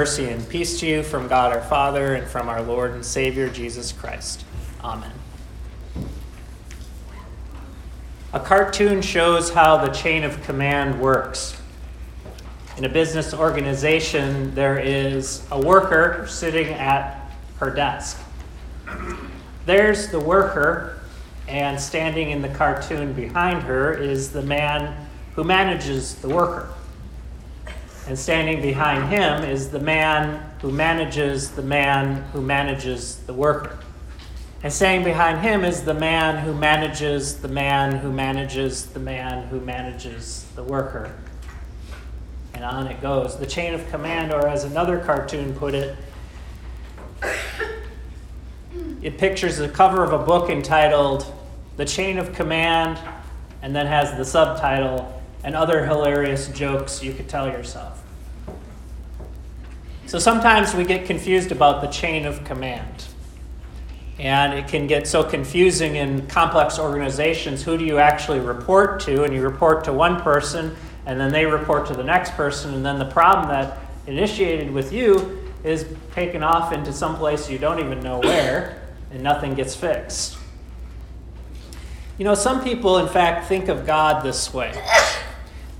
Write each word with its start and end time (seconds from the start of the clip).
Mercy 0.00 0.30
and 0.30 0.48
peace 0.48 0.80
to 0.80 0.86
you 0.86 1.02
from 1.02 1.28
God 1.28 1.52
our 1.52 1.60
Father 1.60 2.14
and 2.14 2.26
from 2.26 2.48
our 2.48 2.62
Lord 2.62 2.92
and 2.92 3.04
Savior 3.04 3.50
Jesus 3.50 3.92
Christ. 3.92 4.46
Amen. 4.82 5.12
A 8.32 8.40
cartoon 8.40 9.02
shows 9.02 9.50
how 9.50 9.76
the 9.76 9.92
chain 9.92 10.24
of 10.24 10.42
command 10.42 10.98
works. 11.02 11.60
In 12.78 12.86
a 12.86 12.88
business 12.88 13.34
organization, 13.34 14.54
there 14.54 14.78
is 14.78 15.46
a 15.50 15.60
worker 15.60 16.26
sitting 16.26 16.68
at 16.68 17.30
her 17.58 17.68
desk. 17.68 18.18
There's 19.66 20.08
the 20.08 20.18
worker, 20.18 21.02
and 21.46 21.78
standing 21.78 22.30
in 22.30 22.40
the 22.40 22.48
cartoon 22.48 23.12
behind 23.12 23.64
her 23.64 23.92
is 23.92 24.32
the 24.32 24.40
man 24.40 25.10
who 25.34 25.44
manages 25.44 26.14
the 26.14 26.30
worker. 26.30 26.72
And 28.10 28.18
standing 28.18 28.60
behind 28.60 29.08
him 29.08 29.44
is 29.44 29.70
the 29.70 29.78
man 29.78 30.44
who 30.62 30.72
manages 30.72 31.52
the 31.52 31.62
man 31.62 32.24
who 32.32 32.40
manages 32.40 33.18
the 33.18 33.32
worker. 33.32 33.78
And 34.64 34.72
standing 34.72 35.04
behind 35.04 35.42
him 35.42 35.64
is 35.64 35.84
the 35.84 35.94
man 35.94 36.44
who 36.44 36.52
manages 36.52 37.36
the 37.36 37.46
man 37.46 37.98
who 37.98 38.10
manages 38.10 38.86
the 38.86 38.98
man 38.98 39.46
who 39.46 39.60
manages 39.60 40.44
the 40.56 40.64
worker. 40.64 41.14
And 42.52 42.64
on 42.64 42.88
it 42.88 43.00
goes. 43.00 43.38
The 43.38 43.46
chain 43.46 43.74
of 43.74 43.88
command, 43.90 44.32
or 44.32 44.48
as 44.48 44.64
another 44.64 44.98
cartoon 44.98 45.54
put 45.54 45.74
it, 45.74 45.96
it 49.02 49.18
pictures 49.18 49.58
the 49.58 49.68
cover 49.68 50.02
of 50.02 50.12
a 50.12 50.18
book 50.18 50.50
entitled 50.50 51.32
The 51.76 51.84
Chain 51.84 52.18
of 52.18 52.32
Command, 52.32 52.98
and 53.62 53.72
then 53.72 53.86
has 53.86 54.16
the 54.16 54.24
subtitle 54.24 55.19
and 55.44 55.54
other 55.54 55.86
hilarious 55.86 56.48
jokes 56.48 57.02
you 57.02 57.12
could 57.12 57.28
tell 57.28 57.48
yourself. 57.48 58.02
So 60.06 60.18
sometimes 60.18 60.74
we 60.74 60.84
get 60.84 61.06
confused 61.06 61.52
about 61.52 61.82
the 61.82 61.88
chain 61.88 62.26
of 62.26 62.42
command. 62.44 63.06
And 64.18 64.52
it 64.52 64.68
can 64.68 64.86
get 64.86 65.06
so 65.06 65.22
confusing 65.22 65.96
in 65.96 66.26
complex 66.26 66.78
organizations. 66.78 67.62
Who 67.62 67.78
do 67.78 67.84
you 67.84 67.98
actually 67.98 68.40
report 68.40 69.00
to? 69.00 69.24
And 69.24 69.32
you 69.32 69.40
report 69.40 69.84
to 69.84 69.92
one 69.92 70.20
person, 70.20 70.76
and 71.06 71.18
then 71.18 71.32
they 71.32 71.46
report 71.46 71.86
to 71.86 71.94
the 71.94 72.04
next 72.04 72.32
person, 72.32 72.74
and 72.74 72.84
then 72.84 72.98
the 72.98 73.06
problem 73.06 73.48
that 73.48 73.78
initiated 74.06 74.70
with 74.70 74.92
you 74.92 75.38
is 75.64 75.86
taken 76.12 76.42
off 76.42 76.72
into 76.72 76.92
some 76.92 77.16
place 77.16 77.48
you 77.48 77.58
don't 77.58 77.78
even 77.78 78.00
know 78.00 78.18
where, 78.18 78.82
and 79.10 79.22
nothing 79.22 79.54
gets 79.54 79.74
fixed. 79.74 80.36
You 82.18 82.24
know, 82.24 82.34
some 82.34 82.62
people, 82.62 82.98
in 82.98 83.08
fact, 83.08 83.48
think 83.48 83.68
of 83.68 83.86
God 83.86 84.22
this 84.22 84.52
way. 84.52 84.72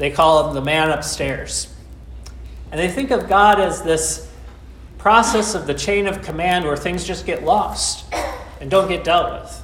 They 0.00 0.10
call 0.10 0.48
him 0.48 0.54
the 0.54 0.62
man 0.62 0.88
upstairs. 0.88 1.70
And 2.72 2.80
they 2.80 2.88
think 2.88 3.10
of 3.10 3.28
God 3.28 3.60
as 3.60 3.82
this 3.82 4.32
process 4.96 5.54
of 5.54 5.66
the 5.66 5.74
chain 5.74 6.06
of 6.06 6.22
command 6.22 6.64
where 6.64 6.74
things 6.74 7.04
just 7.04 7.26
get 7.26 7.44
lost 7.44 8.10
and 8.62 8.70
don't 8.70 8.88
get 8.88 9.04
dealt 9.04 9.30
with. 9.42 9.62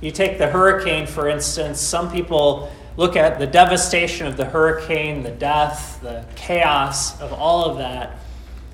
You 0.00 0.12
take 0.12 0.38
the 0.38 0.46
hurricane, 0.46 1.08
for 1.08 1.28
instance, 1.28 1.80
some 1.80 2.08
people 2.12 2.70
look 2.96 3.16
at 3.16 3.40
the 3.40 3.48
devastation 3.48 4.28
of 4.28 4.36
the 4.36 4.44
hurricane, 4.44 5.24
the 5.24 5.32
death, 5.32 6.00
the 6.00 6.24
chaos 6.36 7.20
of 7.20 7.32
all 7.32 7.64
of 7.64 7.78
that, 7.78 8.16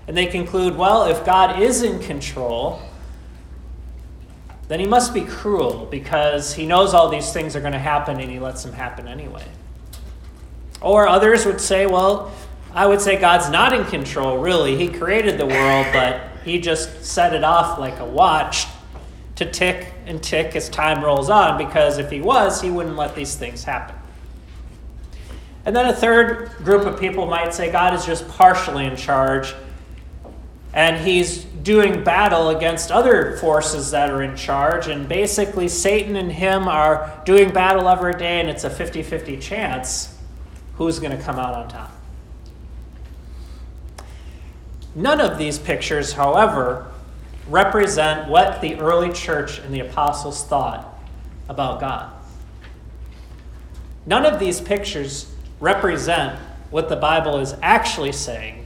and 0.07 0.15
they 0.15 0.27
conclude 0.27 0.77
well, 0.77 1.07
if 1.07 1.25
God 1.25 1.63
is 1.63 1.83
in 1.83 1.99
control, 2.01 2.83
then 4.69 4.81
he 4.81 4.87
must 4.87 5.15
be 5.15 5.23
cruel 5.23 5.87
because 5.91 6.53
he 6.53 6.67
knows 6.67 6.93
all 6.93 7.09
these 7.09 7.33
things 7.33 7.55
are 7.55 7.61
going 7.61 7.73
to 7.73 7.79
happen 7.79 8.19
and 8.19 8.31
he 8.31 8.41
lets 8.41 8.65
them 8.65 8.73
happen 8.73 9.07
anyway. 9.07 9.45
Or 10.81 11.09
others 11.09 11.47
would 11.47 11.61
say, 11.61 11.87
well, 11.87 12.33
I 12.73 12.87
would 12.87 13.01
say 13.01 13.19
God's 13.19 13.49
not 13.49 13.73
in 13.73 13.85
control, 13.87 14.39
really. 14.39 14.77
He 14.77 14.89
created 14.89 15.39
the 15.39 15.47
world, 15.47 15.87
but 15.93 16.21
He 16.45 16.61
just 16.61 17.05
set 17.05 17.33
it 17.33 17.43
off 17.43 17.79
like 17.79 17.99
a 18.01 18.05
watch 18.05 18.67
to 19.37 19.51
tick 19.51 19.95
and 20.05 20.23
tick 20.23 20.55
as 20.55 20.69
time 20.69 21.03
rolls 21.03 21.31
on, 21.31 21.57
because 21.57 21.97
if 21.97 22.11
He 22.11 22.21
was, 22.21 22.61
He 22.61 22.71
wouldn't 22.71 22.97
let 22.97 23.15
these 23.15 23.35
things 23.35 23.65
happen. 23.65 23.97
And 25.65 25.75
then 25.75 25.87
a 25.87 25.93
third 25.95 26.51
group 26.65 26.87
of 26.87 27.01
people 27.01 27.27
might 27.27 27.55
say 27.55 27.73
God 27.73 27.95
is 27.95 28.05
just 28.05 28.29
partially 28.29 28.85
in 28.85 28.95
charge, 28.95 29.55
and 30.75 31.03
He's 31.03 31.45
doing 31.45 32.05
battle 32.05 32.51
against 32.51 32.93
other 32.93 33.39
forces 33.39 33.91
that 33.93 34.11
are 34.11 34.23
in 34.23 34.37
charge, 34.37 34.87
and 34.87 35.09
basically 35.09 35.67
Satan 35.69 36.15
and 36.15 36.31
Him 36.31 36.69
are 36.69 37.23
doing 37.25 37.55
battle 37.55 37.89
every 37.89 38.13
day, 38.13 38.39
and 38.39 38.51
it's 38.51 38.65
a 38.65 38.71
50 38.71 39.03
50 39.03 39.39
chance 39.39 40.16
who's 40.77 40.99
going 40.99 41.17
to 41.17 41.23
come 41.23 41.39
out 41.39 41.55
on 41.55 41.69
top. 41.69 41.93
None 44.95 45.21
of 45.21 45.39
these 45.39 45.59
pictures, 45.59 46.13
however, 46.13 46.91
represent 47.49 48.29
what 48.29 48.61
the 48.61 48.77
early 48.77 49.13
church 49.13 49.59
and 49.59 49.73
the 49.73 49.81
apostles 49.81 50.45
thought 50.45 50.99
about 51.49 51.81
God. 51.81 52.13
None 54.07 54.25
of 54.25 54.39
these 54.39 54.61
pictures 54.61 55.33
represent 55.61 56.39
what 56.71 56.89
the 56.89 56.97
Bible 56.97 57.39
is 57.39 57.55
actually 57.63 58.13
saying 58.13 58.65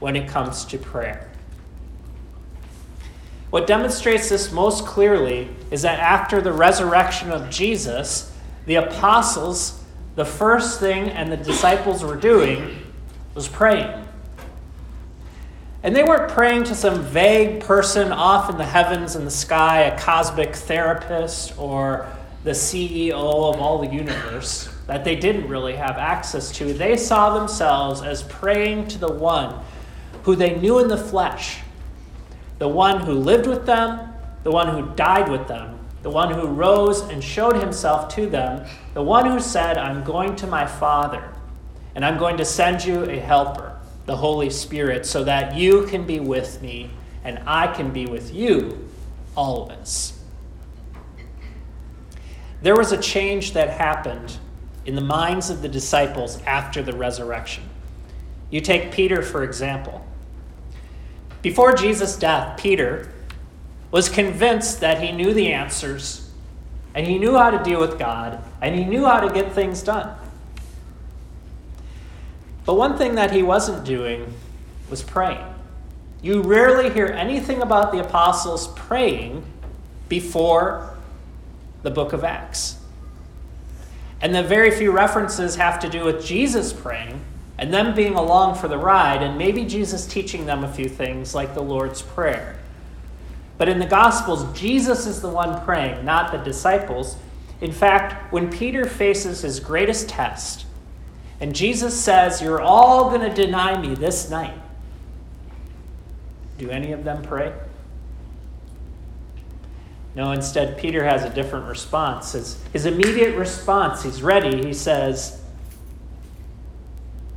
when 0.00 0.16
it 0.16 0.28
comes 0.28 0.64
to 0.66 0.78
prayer. 0.78 1.30
What 3.50 3.66
demonstrates 3.66 4.28
this 4.28 4.52
most 4.52 4.84
clearly 4.84 5.48
is 5.70 5.82
that 5.82 5.98
after 5.98 6.40
the 6.40 6.52
resurrection 6.52 7.30
of 7.30 7.48
Jesus, 7.48 8.32
the 8.66 8.74
apostles 8.74 9.82
the 10.16 10.24
first 10.24 10.80
thing 10.80 11.10
and 11.10 11.30
the 11.30 11.36
disciples 11.36 12.02
were 12.02 12.16
doing 12.16 12.82
was 13.34 13.46
praying. 13.46 14.02
And 15.82 15.94
they 15.94 16.02
weren't 16.02 16.32
praying 16.32 16.64
to 16.64 16.74
some 16.74 17.02
vague 17.02 17.60
person 17.60 18.10
off 18.10 18.50
in 18.50 18.56
the 18.56 18.64
heavens 18.64 19.14
and 19.14 19.26
the 19.26 19.30
sky, 19.30 19.82
a 19.82 19.98
cosmic 19.98 20.56
therapist 20.56 21.56
or 21.58 22.12
the 22.42 22.50
CEO 22.50 23.12
of 23.12 23.60
all 23.60 23.78
the 23.78 23.86
universe 23.86 24.68
that 24.86 25.04
they 25.04 25.16
didn't 25.16 25.48
really 25.48 25.76
have 25.76 25.96
access 25.96 26.50
to. 26.52 26.72
They 26.72 26.96
saw 26.96 27.38
themselves 27.38 28.02
as 28.02 28.22
praying 28.22 28.88
to 28.88 28.98
the 28.98 29.12
one 29.12 29.60
who 30.22 30.34
they 30.34 30.56
knew 30.56 30.78
in 30.78 30.88
the 30.88 30.96
flesh, 30.96 31.58
the 32.58 32.68
one 32.68 33.00
who 33.00 33.12
lived 33.12 33.46
with 33.46 33.66
them, 33.66 34.12
the 34.44 34.50
one 34.50 34.68
who 34.68 34.94
died 34.94 35.30
with 35.30 35.46
them, 35.46 35.75
the 36.06 36.10
one 36.10 36.32
who 36.32 36.46
rose 36.46 37.00
and 37.00 37.22
showed 37.22 37.56
himself 37.56 38.14
to 38.14 38.28
them, 38.28 38.64
the 38.94 39.02
one 39.02 39.26
who 39.26 39.40
said, 39.40 39.76
I'm 39.76 40.04
going 40.04 40.36
to 40.36 40.46
my 40.46 40.64
Father, 40.64 41.32
and 41.96 42.04
I'm 42.04 42.16
going 42.16 42.36
to 42.36 42.44
send 42.44 42.84
you 42.84 43.02
a 43.10 43.18
helper, 43.18 43.76
the 44.04 44.14
Holy 44.14 44.48
Spirit, 44.48 45.04
so 45.04 45.24
that 45.24 45.56
you 45.56 45.84
can 45.88 46.06
be 46.06 46.20
with 46.20 46.62
me 46.62 46.90
and 47.24 47.40
I 47.44 47.66
can 47.74 47.90
be 47.90 48.06
with 48.06 48.32
you 48.32 48.88
always. 49.36 50.16
There 52.62 52.76
was 52.76 52.92
a 52.92 52.98
change 52.98 53.54
that 53.54 53.70
happened 53.70 54.38
in 54.84 54.94
the 54.94 55.00
minds 55.00 55.50
of 55.50 55.60
the 55.60 55.68
disciples 55.68 56.40
after 56.42 56.84
the 56.84 56.96
resurrection. 56.96 57.64
You 58.48 58.60
take 58.60 58.92
Peter, 58.92 59.22
for 59.22 59.42
example. 59.42 60.06
Before 61.42 61.74
Jesus' 61.74 62.14
death, 62.14 62.60
Peter 62.60 63.12
was 63.90 64.08
convinced 64.08 64.80
that 64.80 65.00
he 65.00 65.12
knew 65.12 65.32
the 65.32 65.52
answers 65.52 66.30
and 66.94 67.06
he 67.06 67.18
knew 67.18 67.36
how 67.36 67.50
to 67.50 67.62
deal 67.62 67.80
with 67.80 67.98
God 67.98 68.42
and 68.60 68.74
he 68.74 68.84
knew 68.84 69.04
how 69.04 69.20
to 69.20 69.32
get 69.32 69.52
things 69.52 69.82
done. 69.82 70.16
But 72.64 72.74
one 72.74 72.98
thing 72.98 73.14
that 73.14 73.30
he 73.30 73.42
wasn't 73.42 73.84
doing 73.84 74.34
was 74.90 75.02
praying. 75.02 75.44
You 76.20 76.42
rarely 76.42 76.90
hear 76.90 77.06
anything 77.06 77.62
about 77.62 77.92
the 77.92 78.00
apostles 78.00 78.68
praying 78.68 79.44
before 80.08 80.96
the 81.82 81.90
book 81.90 82.12
of 82.12 82.24
Acts. 82.24 82.78
And 84.20 84.34
the 84.34 84.42
very 84.42 84.70
few 84.70 84.90
references 84.90 85.56
have 85.56 85.78
to 85.80 85.88
do 85.88 86.04
with 86.04 86.24
Jesus 86.24 86.72
praying 86.72 87.20
and 87.58 87.72
them 87.72 87.94
being 87.94 88.14
along 88.14 88.56
for 88.56 88.68
the 88.68 88.76
ride, 88.76 89.22
and 89.22 89.38
maybe 89.38 89.64
Jesus 89.64 90.06
teaching 90.06 90.44
them 90.44 90.62
a 90.62 90.72
few 90.72 90.88
things 90.88 91.34
like 91.34 91.54
the 91.54 91.62
Lord's 91.62 92.02
Prayer. 92.02 92.58
But 93.58 93.68
in 93.68 93.78
the 93.78 93.86
Gospels, 93.86 94.58
Jesus 94.58 95.06
is 95.06 95.20
the 95.20 95.28
one 95.28 95.64
praying, 95.64 96.04
not 96.04 96.32
the 96.32 96.38
disciples. 96.38 97.16
In 97.60 97.72
fact, 97.72 98.32
when 98.32 98.50
Peter 98.50 98.84
faces 98.84 99.40
his 99.40 99.60
greatest 99.60 100.08
test, 100.08 100.66
and 101.40 101.54
Jesus 101.54 101.98
says, 101.98 102.42
You're 102.42 102.60
all 102.60 103.10
going 103.10 103.22
to 103.22 103.34
deny 103.34 103.80
me 103.80 103.94
this 103.94 104.30
night, 104.30 104.58
do 106.58 106.70
any 106.70 106.92
of 106.92 107.04
them 107.04 107.22
pray? 107.22 107.52
No, 110.14 110.32
instead, 110.32 110.78
Peter 110.78 111.04
has 111.04 111.24
a 111.24 111.30
different 111.30 111.66
response. 111.66 112.32
His, 112.32 112.58
his 112.72 112.86
immediate 112.86 113.36
response, 113.36 114.02
he's 114.02 114.22
ready. 114.22 114.66
He 114.66 114.72
says, 114.72 115.42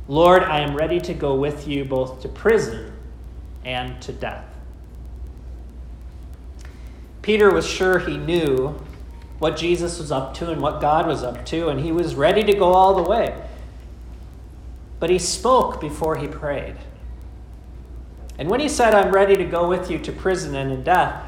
Lord, 0.08 0.42
I 0.42 0.60
am 0.60 0.74
ready 0.74 0.98
to 1.02 1.12
go 1.12 1.34
with 1.34 1.68
you 1.68 1.84
both 1.84 2.22
to 2.22 2.28
prison 2.28 2.92
and 3.66 4.00
to 4.02 4.12
death. 4.12 4.49
Peter 7.22 7.52
was 7.52 7.66
sure 7.66 7.98
he 7.98 8.16
knew 8.16 8.80
what 9.38 9.56
Jesus 9.56 9.98
was 9.98 10.12
up 10.12 10.34
to 10.34 10.50
and 10.50 10.60
what 10.60 10.80
God 10.80 11.06
was 11.06 11.22
up 11.22 11.44
to, 11.46 11.68
and 11.68 11.80
he 11.80 11.92
was 11.92 12.14
ready 12.14 12.42
to 12.44 12.52
go 12.52 12.72
all 12.72 12.94
the 12.94 13.08
way. 13.08 13.34
but 15.00 15.08
he 15.10 15.18
spoke 15.18 15.80
before 15.80 16.16
he 16.16 16.28
prayed. 16.28 16.76
And 18.38 18.48
when 18.48 18.60
he 18.60 18.68
said, 18.68 18.94
I'm 18.94 19.12
ready 19.12 19.34
to 19.36 19.44
go 19.44 19.68
with 19.68 19.90
you 19.90 19.98
to 19.98 20.12
prison 20.12 20.54
and 20.54 20.70
in 20.70 20.84
death, 20.84 21.24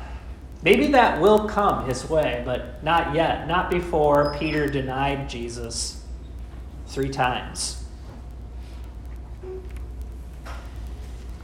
maybe 0.62 0.88
that 0.88 1.20
will 1.20 1.48
come 1.48 1.86
his 1.86 2.08
way, 2.08 2.42
but 2.44 2.84
not 2.84 3.14
yet. 3.14 3.48
Not 3.48 3.70
before 3.70 4.36
Peter 4.38 4.68
denied 4.68 5.28
Jesus 5.28 6.04
three 6.86 7.08
times. 7.08 7.84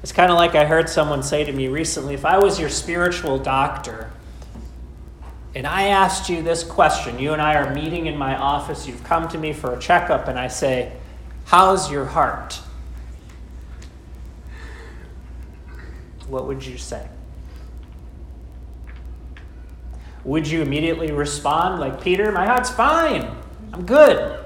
It's 0.02 0.12
kind 0.12 0.30
of 0.30 0.36
like 0.36 0.54
I 0.54 0.64
heard 0.64 0.88
someone 0.88 1.22
say 1.22 1.44
to 1.44 1.52
me 1.52 1.68
recently 1.68 2.14
if 2.14 2.24
I 2.24 2.38
was 2.38 2.60
your 2.60 2.68
spiritual 2.68 3.38
doctor 3.38 4.10
and 5.54 5.66
I 5.66 5.88
asked 5.88 6.28
you 6.28 6.42
this 6.42 6.62
question, 6.62 7.18
you 7.18 7.32
and 7.32 7.40
I 7.40 7.54
are 7.54 7.74
meeting 7.74 8.06
in 8.06 8.16
my 8.16 8.36
office, 8.36 8.86
you've 8.86 9.02
come 9.04 9.28
to 9.28 9.38
me 9.38 9.52
for 9.52 9.74
a 9.74 9.78
checkup, 9.78 10.28
and 10.28 10.38
I 10.38 10.48
say, 10.48 10.92
How's 11.46 11.90
your 11.90 12.04
heart? 12.04 12.60
What 16.28 16.46
would 16.46 16.64
you 16.64 16.76
say? 16.76 17.08
Would 20.24 20.46
you 20.46 20.60
immediately 20.60 21.10
respond 21.10 21.80
like 21.80 22.02
Peter, 22.02 22.30
My 22.30 22.44
heart's 22.44 22.70
fine. 22.70 23.34
I'm 23.72 23.86
good. 23.86 24.44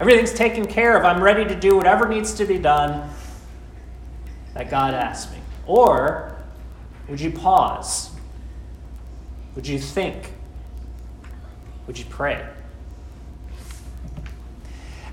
Everything's 0.00 0.32
taken 0.32 0.66
care 0.66 0.96
of. 0.96 1.04
I'm 1.04 1.22
ready 1.22 1.44
to 1.44 1.54
do 1.54 1.76
whatever 1.76 2.08
needs 2.08 2.32
to 2.34 2.46
be 2.46 2.58
done 2.58 3.10
that 4.54 4.70
God 4.70 4.94
asked 4.94 5.32
me? 5.32 5.38
Or 5.66 6.36
would 7.08 7.20
you 7.20 7.30
pause? 7.30 8.13
Would 9.54 9.66
you 9.66 9.78
think? 9.78 10.32
Would 11.86 11.98
you 11.98 12.04
pray? 12.06 12.46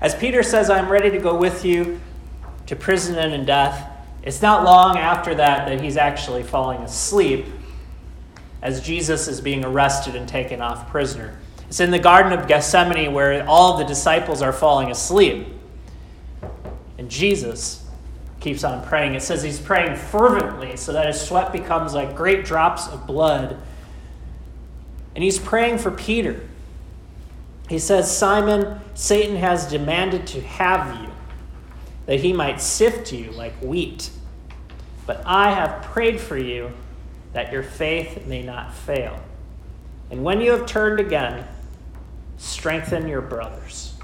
As 0.00 0.14
Peter 0.14 0.42
says, 0.42 0.68
I'm 0.68 0.90
ready 0.90 1.10
to 1.10 1.18
go 1.18 1.36
with 1.36 1.64
you 1.64 2.00
to 2.66 2.74
prison 2.74 3.16
and 3.16 3.32
in 3.32 3.44
death, 3.44 3.88
it's 4.22 4.42
not 4.42 4.64
long 4.64 4.98
after 4.98 5.34
that 5.34 5.68
that 5.68 5.80
he's 5.80 5.96
actually 5.96 6.42
falling 6.42 6.80
asleep 6.82 7.46
as 8.62 8.80
Jesus 8.80 9.26
is 9.28 9.40
being 9.40 9.64
arrested 9.64 10.14
and 10.14 10.28
taken 10.28 10.60
off 10.60 10.88
prisoner. 10.90 11.38
It's 11.68 11.80
in 11.80 11.90
the 11.90 11.98
Garden 11.98 12.32
of 12.38 12.46
Gethsemane 12.46 13.12
where 13.12 13.46
all 13.48 13.78
the 13.78 13.84
disciples 13.84 14.42
are 14.42 14.52
falling 14.52 14.90
asleep. 14.90 15.48
And 16.98 17.10
Jesus 17.10 17.88
keeps 18.40 18.62
on 18.62 18.84
praying. 18.84 19.14
It 19.14 19.22
says 19.22 19.42
he's 19.42 19.60
praying 19.60 19.96
fervently 19.96 20.76
so 20.76 20.92
that 20.92 21.06
his 21.06 21.20
sweat 21.20 21.52
becomes 21.52 21.94
like 21.94 22.14
great 22.14 22.44
drops 22.44 22.88
of 22.88 23.06
blood. 23.06 23.58
And 25.14 25.22
he's 25.22 25.38
praying 25.38 25.78
for 25.78 25.90
Peter. 25.90 26.48
He 27.68 27.78
says, 27.78 28.14
Simon, 28.14 28.80
Satan 28.94 29.36
has 29.36 29.68
demanded 29.68 30.26
to 30.28 30.40
have 30.40 31.00
you, 31.00 31.10
that 32.06 32.20
he 32.20 32.32
might 32.32 32.60
sift 32.60 33.12
you 33.12 33.30
like 33.32 33.54
wheat. 33.62 34.10
But 35.06 35.22
I 35.26 35.52
have 35.52 35.82
prayed 35.82 36.20
for 36.20 36.36
you 36.36 36.72
that 37.32 37.52
your 37.52 37.62
faith 37.62 38.26
may 38.26 38.42
not 38.42 38.74
fail. 38.74 39.18
And 40.10 40.22
when 40.22 40.40
you 40.40 40.52
have 40.52 40.66
turned 40.66 41.00
again, 41.00 41.46
strengthen 42.36 43.08
your 43.08 43.22
brothers. 43.22 43.94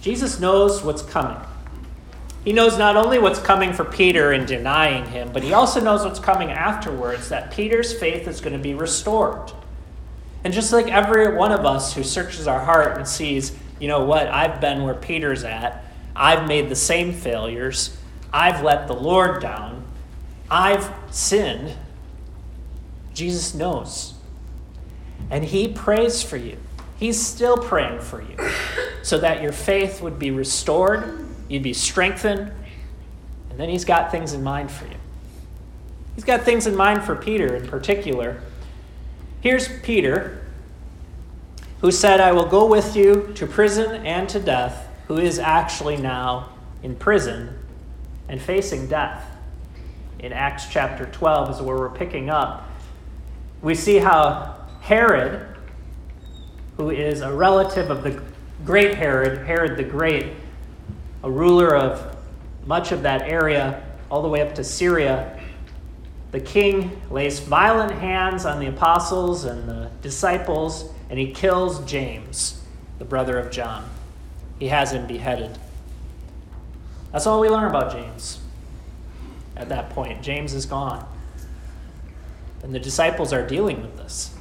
Jesus 0.00 0.38
knows 0.38 0.84
what's 0.84 1.02
coming. 1.02 1.40
He 2.46 2.52
knows 2.52 2.78
not 2.78 2.96
only 2.96 3.18
what's 3.18 3.40
coming 3.40 3.72
for 3.72 3.84
Peter 3.84 4.32
in 4.32 4.46
denying 4.46 5.04
him, 5.06 5.32
but 5.32 5.42
he 5.42 5.52
also 5.52 5.80
knows 5.80 6.04
what's 6.04 6.20
coming 6.20 6.52
afterwards 6.52 7.28
that 7.30 7.50
Peter's 7.50 7.92
faith 7.92 8.28
is 8.28 8.40
going 8.40 8.52
to 8.52 8.58
be 8.60 8.72
restored. 8.72 9.50
And 10.44 10.54
just 10.54 10.72
like 10.72 10.86
every 10.86 11.34
one 11.34 11.50
of 11.50 11.66
us 11.66 11.92
who 11.94 12.04
searches 12.04 12.46
our 12.46 12.60
heart 12.60 12.98
and 12.98 13.08
sees, 13.08 13.50
you 13.80 13.88
know 13.88 14.04
what, 14.04 14.28
I've 14.28 14.60
been 14.60 14.84
where 14.84 14.94
Peter's 14.94 15.42
at, 15.42 15.84
I've 16.14 16.46
made 16.46 16.68
the 16.68 16.76
same 16.76 17.12
failures, 17.12 17.96
I've 18.32 18.62
let 18.62 18.86
the 18.86 18.94
Lord 18.94 19.42
down, 19.42 19.82
I've 20.48 20.88
sinned, 21.10 21.72
Jesus 23.12 23.56
knows. 23.56 24.14
And 25.30 25.46
he 25.46 25.66
prays 25.66 26.22
for 26.22 26.36
you. 26.36 26.58
He's 26.96 27.20
still 27.20 27.56
praying 27.56 28.02
for 28.02 28.22
you 28.22 28.36
so 29.02 29.18
that 29.18 29.42
your 29.42 29.50
faith 29.50 30.00
would 30.00 30.20
be 30.20 30.30
restored 30.30 31.25
You'd 31.48 31.62
be 31.62 31.72
strengthened. 31.72 32.52
And 33.50 33.60
then 33.60 33.68
he's 33.68 33.84
got 33.84 34.10
things 34.10 34.32
in 34.32 34.42
mind 34.42 34.70
for 34.70 34.86
you. 34.86 34.96
He's 36.14 36.24
got 36.24 36.42
things 36.42 36.66
in 36.66 36.74
mind 36.74 37.04
for 37.04 37.14
Peter 37.14 37.54
in 37.54 37.68
particular. 37.68 38.40
Here's 39.40 39.68
Peter, 39.80 40.44
who 41.80 41.90
said, 41.90 42.20
I 42.20 42.32
will 42.32 42.46
go 42.46 42.66
with 42.66 42.96
you 42.96 43.32
to 43.34 43.46
prison 43.46 44.06
and 44.06 44.28
to 44.30 44.40
death, 44.40 44.88
who 45.08 45.18
is 45.18 45.38
actually 45.38 45.96
now 45.96 46.50
in 46.82 46.96
prison 46.96 47.58
and 48.28 48.40
facing 48.40 48.88
death. 48.88 49.24
In 50.18 50.32
Acts 50.32 50.66
chapter 50.70 51.06
12 51.06 51.50
is 51.50 51.62
where 51.62 51.76
we're 51.76 51.90
picking 51.90 52.30
up. 52.30 52.68
We 53.60 53.74
see 53.74 53.98
how 53.98 54.56
Herod, 54.80 55.46
who 56.76 56.90
is 56.90 57.20
a 57.20 57.32
relative 57.32 57.90
of 57.90 58.02
the 58.02 58.22
great 58.64 58.94
Herod, 58.94 59.46
Herod 59.46 59.76
the 59.76 59.84
Great, 59.84 60.32
a 61.26 61.30
ruler 61.30 61.74
of 61.74 62.16
much 62.66 62.92
of 62.92 63.02
that 63.02 63.22
area, 63.22 63.82
all 64.12 64.22
the 64.22 64.28
way 64.28 64.40
up 64.40 64.54
to 64.54 64.62
Syria, 64.62 65.36
the 66.30 66.38
king 66.38 67.02
lays 67.10 67.40
violent 67.40 67.90
hands 67.90 68.46
on 68.46 68.60
the 68.60 68.68
apostles 68.68 69.44
and 69.44 69.68
the 69.68 69.90
disciples, 70.02 70.88
and 71.10 71.18
he 71.18 71.32
kills 71.32 71.84
James, 71.84 72.62
the 73.00 73.04
brother 73.04 73.40
of 73.40 73.50
John. 73.50 73.90
He 74.60 74.68
has 74.68 74.92
him 74.92 75.08
beheaded. 75.08 75.58
That's 77.10 77.26
all 77.26 77.40
we 77.40 77.48
learn 77.48 77.68
about 77.68 77.90
James 77.90 78.38
at 79.56 79.68
that 79.68 79.90
point. 79.90 80.22
James 80.22 80.54
is 80.54 80.64
gone. 80.64 81.08
And 82.62 82.72
the 82.72 82.78
disciples 82.78 83.32
are 83.32 83.44
dealing 83.44 83.82
with 83.82 83.96
this. 83.96 84.32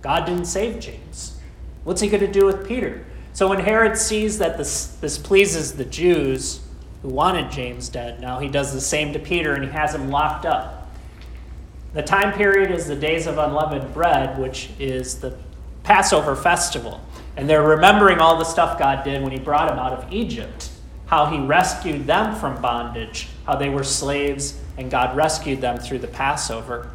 God 0.00 0.26
didn't 0.26 0.46
save 0.46 0.80
James. 0.80 1.38
What's 1.84 2.00
he 2.00 2.08
going 2.08 2.26
to 2.26 2.32
do 2.32 2.46
with 2.46 2.66
Peter? 2.66 3.04
So 3.34 3.48
when 3.48 3.60
Herod 3.60 3.96
sees 3.96 4.38
that 4.38 4.58
this, 4.58 4.88
this 5.00 5.16
pleases 5.16 5.72
the 5.72 5.84
Jews 5.84 6.60
who 7.00 7.08
wanted 7.08 7.50
James 7.50 7.88
dead, 7.88 8.20
now 8.20 8.38
he 8.38 8.48
does 8.48 8.72
the 8.72 8.80
same 8.80 9.12
to 9.14 9.18
Peter 9.18 9.54
and 9.54 9.64
he 9.64 9.70
has 9.70 9.94
him 9.94 10.10
locked 10.10 10.44
up. 10.44 10.90
The 11.94 12.02
time 12.02 12.32
period 12.32 12.70
is 12.70 12.86
the 12.86 12.96
days 12.96 13.26
of 13.26 13.38
unleavened 13.38 13.92
bread, 13.92 14.38
which 14.38 14.70
is 14.78 15.20
the 15.20 15.36
Passover 15.82 16.36
festival. 16.36 17.00
And 17.36 17.48
they're 17.48 17.62
remembering 17.62 18.18
all 18.18 18.38
the 18.38 18.44
stuff 18.44 18.78
God 18.78 19.04
did 19.04 19.22
when 19.22 19.32
he 19.32 19.38
brought 19.38 19.68
them 19.68 19.78
out 19.78 19.92
of 19.92 20.12
Egypt, 20.12 20.70
how 21.06 21.26
he 21.26 21.38
rescued 21.38 22.06
them 22.06 22.34
from 22.34 22.60
bondage, 22.60 23.28
how 23.46 23.56
they 23.56 23.68
were 23.68 23.84
slaves, 23.84 24.58
and 24.76 24.90
God 24.90 25.16
rescued 25.16 25.60
them 25.60 25.78
through 25.78 25.98
the 25.98 26.08
Passover. 26.08 26.90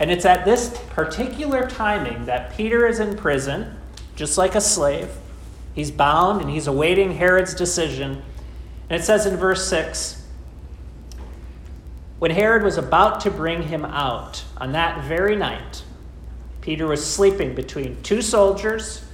And 0.00 0.10
it's 0.10 0.24
at 0.24 0.44
this 0.44 0.76
particular 0.90 1.68
timing 1.68 2.26
that 2.26 2.56
Peter 2.56 2.86
is 2.86 2.98
in 2.98 3.16
prison 3.16 3.76
just 4.16 4.38
like 4.38 4.54
a 4.54 4.60
slave. 4.60 5.10
He's 5.74 5.90
bound 5.90 6.40
and 6.40 6.50
he's 6.50 6.66
awaiting 6.66 7.16
Herod's 7.16 7.54
decision. 7.54 8.22
And 8.90 9.00
it 9.00 9.04
says 9.04 9.26
in 9.26 9.36
verse 9.36 9.66
6 9.68 10.22
When 12.18 12.30
Herod 12.30 12.62
was 12.62 12.76
about 12.76 13.20
to 13.20 13.30
bring 13.30 13.62
him 13.62 13.84
out 13.84 14.44
on 14.58 14.72
that 14.72 15.04
very 15.04 15.36
night, 15.36 15.82
Peter 16.60 16.86
was 16.86 17.04
sleeping 17.04 17.54
between 17.54 18.00
two 18.02 18.22
soldiers, 18.22 19.04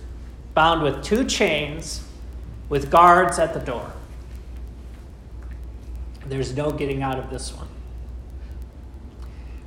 bound 0.55 0.83
with 0.83 1.03
two 1.03 1.25
chains, 1.25 2.05
with 2.69 2.91
guards 2.91 3.39
at 3.39 3.55
the 3.55 3.61
door. 3.61 3.93
There's 6.27 6.55
no 6.55 6.71
getting 6.71 7.03
out 7.03 7.19
of 7.19 7.31
this 7.31 7.55
one. 7.55 7.69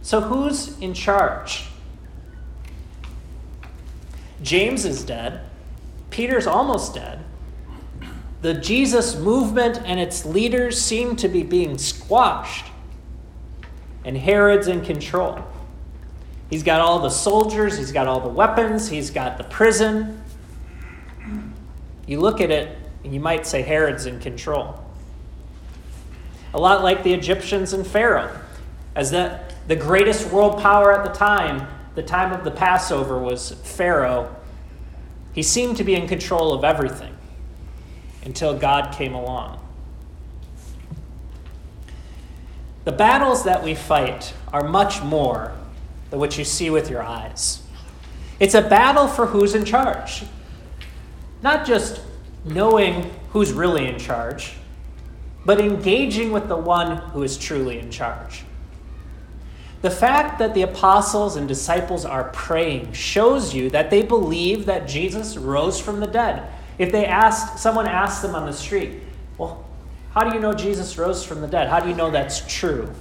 So, 0.04 0.22
who's 0.22 0.78
in 0.80 0.94
charge? 0.94 1.71
James 4.42 4.86
is 4.86 5.04
dead. 5.04 5.42
Peter's 6.10 6.48
almost 6.48 6.94
dead. 6.96 7.24
The 8.42 8.56
Jesus 8.56 9.16
movement 9.16 9.80
and 9.86 10.00
its 10.00 10.26
leaders 10.26 10.82
seem 10.82 11.16
to 11.18 11.28
be 11.28 11.44
being 11.44 11.78
squashed. 11.78 12.66
And 14.04 14.18
Herod's 14.18 14.68
in 14.68 14.84
control. 14.84 15.40
He's 16.50 16.64
got 16.64 16.82
all 16.82 17.00
the 17.00 17.10
soldiers, 17.10 17.78
he's 17.78 17.92
got 17.92 18.08
all 18.08 18.20
the 18.20 18.30
weapons, 18.30 18.90
he's 18.90 19.10
got 19.10 19.38
the 19.38 19.44
prison. 19.46 20.22
You 22.08 22.20
look 22.20 22.42
at 22.42 22.52
it 22.52 22.78
and 23.04 23.14
you 23.14 23.20
might 23.20 23.46
say 23.46 23.62
Herod's 23.62 24.06
in 24.06 24.20
control. 24.20 24.84
A 26.54 26.60
lot 26.60 26.84
like 26.84 27.04
the 27.04 27.14
Egyptians 27.14 27.74
and 27.74 27.88
Pharaoh. 27.88 28.38
As 28.96 29.12
the, 29.12 29.40
the 29.68 29.76
greatest 29.76 30.30
world 30.32 30.62
power 30.62 30.92
at 30.92 31.06
the 31.06 31.18
time, 31.18 31.66
the 31.96 32.04
time 32.04 32.32
of 32.32 32.44
the 32.44 32.52
Passover 32.52 33.18
was 33.18 33.52
Pharaoh. 33.64 34.36
He 35.34 35.44
seemed 35.44 35.78
to 35.78 35.84
be 35.84 35.96
in 35.96 36.08
control 36.08 36.54
of 36.54 36.64
everything 36.64 37.16
until 38.24 38.58
God 38.58 38.94
came 38.94 39.14
along. 39.14 39.60
The 42.84 42.92
battles 42.92 43.44
that 43.44 43.64
we 43.64 43.76
fight 43.76 44.34
are 44.52 44.64
much 44.64 45.02
more 45.04 45.54
than 46.10 46.20
what 46.20 46.38
you 46.38 46.44
see 46.44 46.70
with 46.70 46.90
your 46.90 47.04
eyes. 47.04 47.62
It's 48.40 48.56
a 48.56 48.62
battle 48.62 49.08
for 49.08 49.28
who's 49.28 49.54
in 49.54 49.66
charge. 49.66 50.24
Not 51.44 51.66
just 51.66 52.02
knowing 52.44 53.12
who's 53.30 53.54
really 53.54 53.88
in 53.88 54.00
charge, 54.00 54.54
but 55.46 55.60
engaging 55.60 56.32
with 56.32 56.48
the 56.48 56.58
one 56.58 56.98
who 56.98 57.24
is 57.24 57.38
truly 57.38 57.80
in 57.80 57.92
charge. 57.92 58.44
The 59.82 59.90
fact 59.90 60.38
that 60.40 60.54
the 60.54 60.62
apostles 60.62 61.36
and 61.36 61.48
disciples 61.48 62.06
are 62.06 62.26
praying 62.26 62.94
shows 62.94 63.54
you 63.54 63.70
that 63.72 63.90
they 63.90 64.04
believe 64.04 64.68
that 64.68 64.88
Jesus 64.88 65.38
rose 65.38 65.80
from 65.80 66.00
the 66.00 66.08
dead. 66.08 66.48
If 66.78 66.92
they 66.92 67.06
asked, 67.06 67.60
someone 67.60 67.88
asked 67.88 68.22
them 68.22 68.36
on 68.36 68.46
the 68.46 68.54
street, 68.54 69.00
Well, 69.38 69.66
how 70.14 70.28
do 70.28 70.36
you 70.36 70.42
know 70.42 70.54
Jesus 70.54 70.98
rose 70.98 71.24
from 71.24 71.42
the 71.42 71.48
dead? 71.48 71.68
How 71.68 71.80
do 71.80 71.90
you 71.90 71.96
know 71.96 72.12
that's 72.12 72.42
true? 72.48 72.92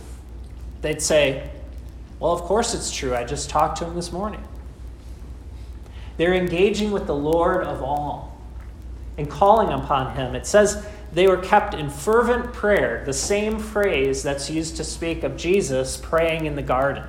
They'd 0.81 1.03
say, 1.03 1.51
Well, 2.19 2.33
of 2.33 2.43
course 2.43 2.75
it's 2.75 2.91
true. 2.91 3.15
I 3.15 3.25
just 3.25 3.51
talked 3.51 3.79
to 3.79 3.85
him 3.85 3.95
this 3.95 4.11
morning. 4.11 4.43
They're 6.17 6.35
engaging 6.35 6.93
with 6.93 7.07
the 7.07 7.15
Lord 7.15 7.65
of 7.65 7.83
all 7.83 8.39
and 9.19 9.29
calling 9.29 9.69
upon 9.69 10.17
him. 10.17 10.35
It 10.35 10.47
says 10.47 10.87
they 11.13 11.27
were 11.27 11.37
kept 11.37 11.75
in 11.75 11.91
fervent 11.91 12.53
prayer, 12.53 13.03
the 13.05 13.13
same 13.13 13.59
phrase 13.59 14.23
that's 14.23 14.49
used 14.49 14.77
to 14.77 14.85
speak 14.85 15.25
of 15.25 15.37
Jesus 15.37 15.97
praying 15.97 16.47
in 16.47 16.55
the 16.55 16.63
garden. 16.63 17.05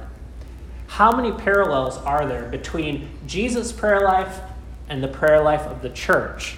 How 0.87 1.15
many 1.15 1.31
parallels 1.31 1.97
are 1.97 2.25
there 2.25 2.49
between 2.49 3.09
Jesus' 3.27 3.71
prayer 3.71 4.01
life 4.01 4.39
and 4.89 5.03
the 5.03 5.07
prayer 5.07 5.41
life 5.41 5.61
of 5.61 5.81
the 5.81 5.89
church 5.89 6.57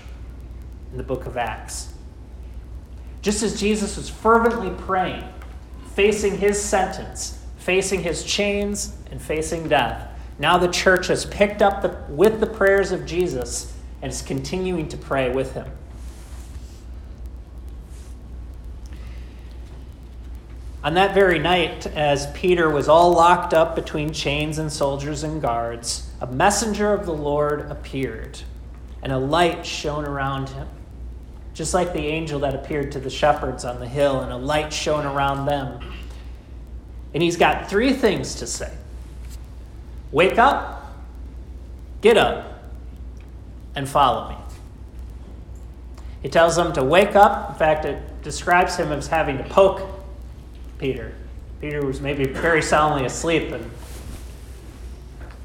in 0.92 0.98
the 0.98 1.04
book 1.04 1.26
of 1.26 1.38
Acts? 1.38 1.94
Just 3.22 3.44
as 3.44 3.60
Jesus 3.60 3.98
was 3.98 4.10
fervently 4.10 4.72
praying, 4.86 5.24
facing 5.96 6.38
his 6.38 6.62
sentence, 6.62 7.40
facing 7.58 8.02
his 8.02 8.24
chains, 8.24 8.96
and 9.12 9.22
facing 9.22 9.68
death, 9.70 10.10
now 10.40 10.58
the 10.58 10.68
church 10.68 11.08
has 11.08 11.26
picked 11.26 11.62
up 11.62 11.82
the, 11.82 11.96
with 12.12 12.40
the 12.40 12.48
prayers 12.48 12.92
of 12.92 13.06
Jesus 13.06 13.74
and 14.02 14.12
is 14.12 14.22
continuing 14.22 14.90
to 14.90 14.98
pray 14.98 15.30
with 15.30 15.54
him. 15.54 15.68
On 20.84 20.96
that 20.96 21.14
very 21.14 21.40
night, 21.40 21.88
as 21.88 22.30
Peter 22.32 22.70
was 22.70 22.90
all 22.90 23.14
locked 23.14 23.54
up 23.54 23.74
between 23.74 24.12
chains 24.12 24.58
and 24.58 24.70
soldiers 24.70 25.24
and 25.24 25.42
guards, 25.42 26.10
a 26.20 26.28
messenger 26.28 26.92
of 26.94 27.06
the 27.06 27.14
Lord 27.14 27.72
appeared, 27.72 28.38
and 29.02 29.14
a 29.14 29.18
light 29.18 29.66
shone 29.66 30.04
around 30.04 30.50
him, 30.50 30.68
just 31.54 31.74
like 31.74 31.94
the 31.94 32.06
angel 32.06 32.42
that 32.42 32.54
appeared 32.54 32.92
to 32.92 33.00
the 33.00 33.10
shepherds 33.10 33.64
on 33.64 33.80
the 33.80 33.88
hill, 33.88 34.20
and 34.20 34.34
a 34.34 34.38
light 34.38 34.74
shone 34.74 35.06
around 35.06 35.46
them. 35.46 35.80
And 37.14 37.24
he's 37.24 37.38
got 37.38 37.70
three 37.70 37.94
things 37.94 38.36
to 38.36 38.48
say 38.48 38.74
Wake 40.12 40.38
up, 40.38 40.94
get 42.02 42.18
up, 42.18 42.62
and 43.74 43.88
follow 43.88 44.32
me. 44.32 44.36
He 46.22 46.30
tells 46.30 46.58
them 46.58 46.74
to 46.74 46.84
wake 46.84 47.16
up. 47.16 47.52
In 47.52 47.56
fact, 47.56 47.86
it 47.86 48.22
describes 48.22 48.76
him 48.76 48.92
as 48.92 49.08
having 49.08 49.38
to 49.38 49.44
poke 49.46 49.93
Peter. 50.84 51.14
Peter 51.62 51.86
was 51.86 52.02
maybe 52.02 52.26
very 52.26 52.62
soundly 52.62 53.06
asleep, 53.06 53.54
and 53.54 53.72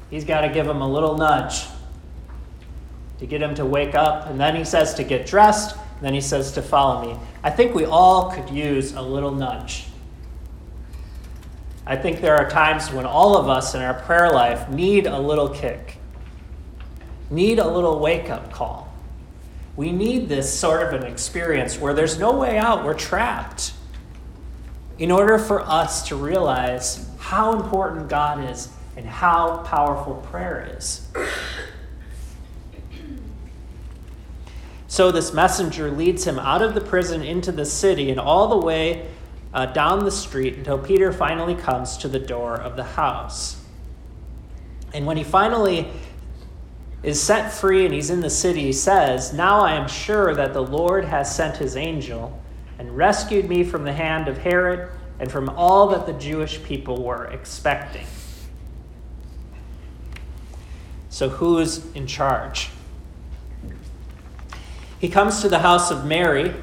he's 0.09 0.25
got 0.25 0.41
to 0.41 0.49
give 0.49 0.67
him 0.67 0.81
a 0.81 0.87
little 0.87 1.17
nudge 1.17 1.63
to 3.19 3.25
get 3.25 3.41
him 3.41 3.55
to 3.55 3.63
wake 3.63 3.95
up. 3.95 4.27
And 4.27 4.37
then 4.37 4.53
he 4.53 4.65
says 4.65 4.93
to 4.95 5.03
get 5.05 5.25
dressed, 5.25 5.77
and 5.77 6.01
then 6.01 6.13
he 6.13 6.19
says 6.19 6.51
to 6.51 6.61
follow 6.61 7.07
me. 7.07 7.17
I 7.41 7.51
think 7.51 7.73
we 7.73 7.85
all 7.85 8.31
could 8.31 8.49
use 8.49 8.91
a 8.95 9.01
little 9.01 9.31
nudge. 9.31 9.85
I 11.85 11.95
think 11.95 12.19
there 12.19 12.35
are 12.35 12.49
times 12.49 12.91
when 12.91 13.05
all 13.05 13.37
of 13.37 13.47
us 13.47 13.75
in 13.75 13.81
our 13.81 13.93
prayer 13.93 14.31
life 14.31 14.67
need 14.67 15.07
a 15.07 15.17
little 15.17 15.47
kick, 15.47 15.99
need 17.29 17.59
a 17.59 17.67
little 17.67 17.99
wake 17.99 18.29
up 18.29 18.51
call. 18.51 18.93
We 19.77 19.93
need 19.93 20.27
this 20.27 20.53
sort 20.53 20.85
of 20.85 21.01
an 21.01 21.09
experience 21.09 21.79
where 21.79 21.93
there's 21.93 22.19
no 22.19 22.37
way 22.37 22.57
out, 22.57 22.83
we're 22.83 22.93
trapped 22.93 23.71
in 24.99 25.11
order 25.11 25.37
for 25.37 25.61
us 25.61 26.07
to 26.09 26.15
realize 26.15 27.09
how 27.17 27.53
important 27.53 28.09
God 28.09 28.49
is 28.51 28.69
and 28.97 29.05
how 29.05 29.63
powerful 29.63 30.15
prayer 30.29 30.75
is. 30.77 31.07
So 34.87 35.11
this 35.11 35.33
messenger 35.33 35.89
leads 35.89 36.25
him 36.25 36.37
out 36.37 36.61
of 36.61 36.73
the 36.73 36.81
prison 36.81 37.21
into 37.23 37.53
the 37.53 37.65
city 37.65 38.11
and 38.11 38.19
all 38.19 38.49
the 38.49 38.65
way 38.65 39.07
uh, 39.53 39.67
down 39.67 40.03
the 40.03 40.11
street 40.11 40.55
until 40.55 40.77
Peter 40.77 41.13
finally 41.13 41.55
comes 41.55 41.95
to 41.97 42.09
the 42.09 42.19
door 42.19 42.55
of 42.55 42.75
the 42.75 42.83
house. 42.83 43.63
And 44.93 45.05
when 45.05 45.15
he 45.15 45.23
finally 45.23 45.87
is 47.03 47.21
set 47.21 47.53
free 47.53 47.85
and 47.85 47.93
he's 47.93 48.09
in 48.09 48.19
the 48.19 48.29
city, 48.29 48.63
he 48.63 48.73
says, 48.73 49.31
Now 49.31 49.61
I 49.61 49.73
am 49.73 49.87
sure 49.87 50.35
that 50.35 50.53
the 50.53 50.63
Lord 50.63 51.05
has 51.05 51.33
sent 51.33 51.57
his 51.57 51.77
angel 51.77 52.37
and 52.79 52.95
rescued 52.95 53.47
me 53.47 53.63
from 53.63 53.83
the 53.83 53.93
hand 53.93 54.27
of 54.27 54.39
Herod 54.39 54.89
and 55.19 55.29
from 55.29 55.49
all 55.49 55.89
that 55.89 56.05
the 56.05 56.13
Jewish 56.13 56.63
people 56.63 57.03
were 57.03 57.25
expecting. 57.25 58.07
So, 61.09 61.27
who's 61.27 61.85
in 61.93 62.07
charge? 62.07 62.69
He 64.99 65.09
comes 65.09 65.41
to 65.41 65.49
the 65.49 65.59
house 65.59 65.91
of 65.91 66.05
Mary. 66.05 66.53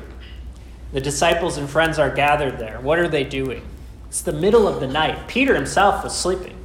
The 0.92 1.00
disciples 1.00 1.58
and 1.58 1.68
friends 1.68 1.99
are 1.99 2.11
gathered 2.11 2.58
there. 2.58 2.80
What 2.80 2.99
are 2.99 3.08
they 3.08 3.25
doing? 3.25 3.62
It's 4.08 4.23
the 4.23 4.32
middle 4.32 4.66
of 4.66 4.80
the 4.80 4.87
night. 4.87 5.28
Peter 5.28 5.54
himself 5.54 6.02
was 6.02 6.16
sleeping. 6.16 6.56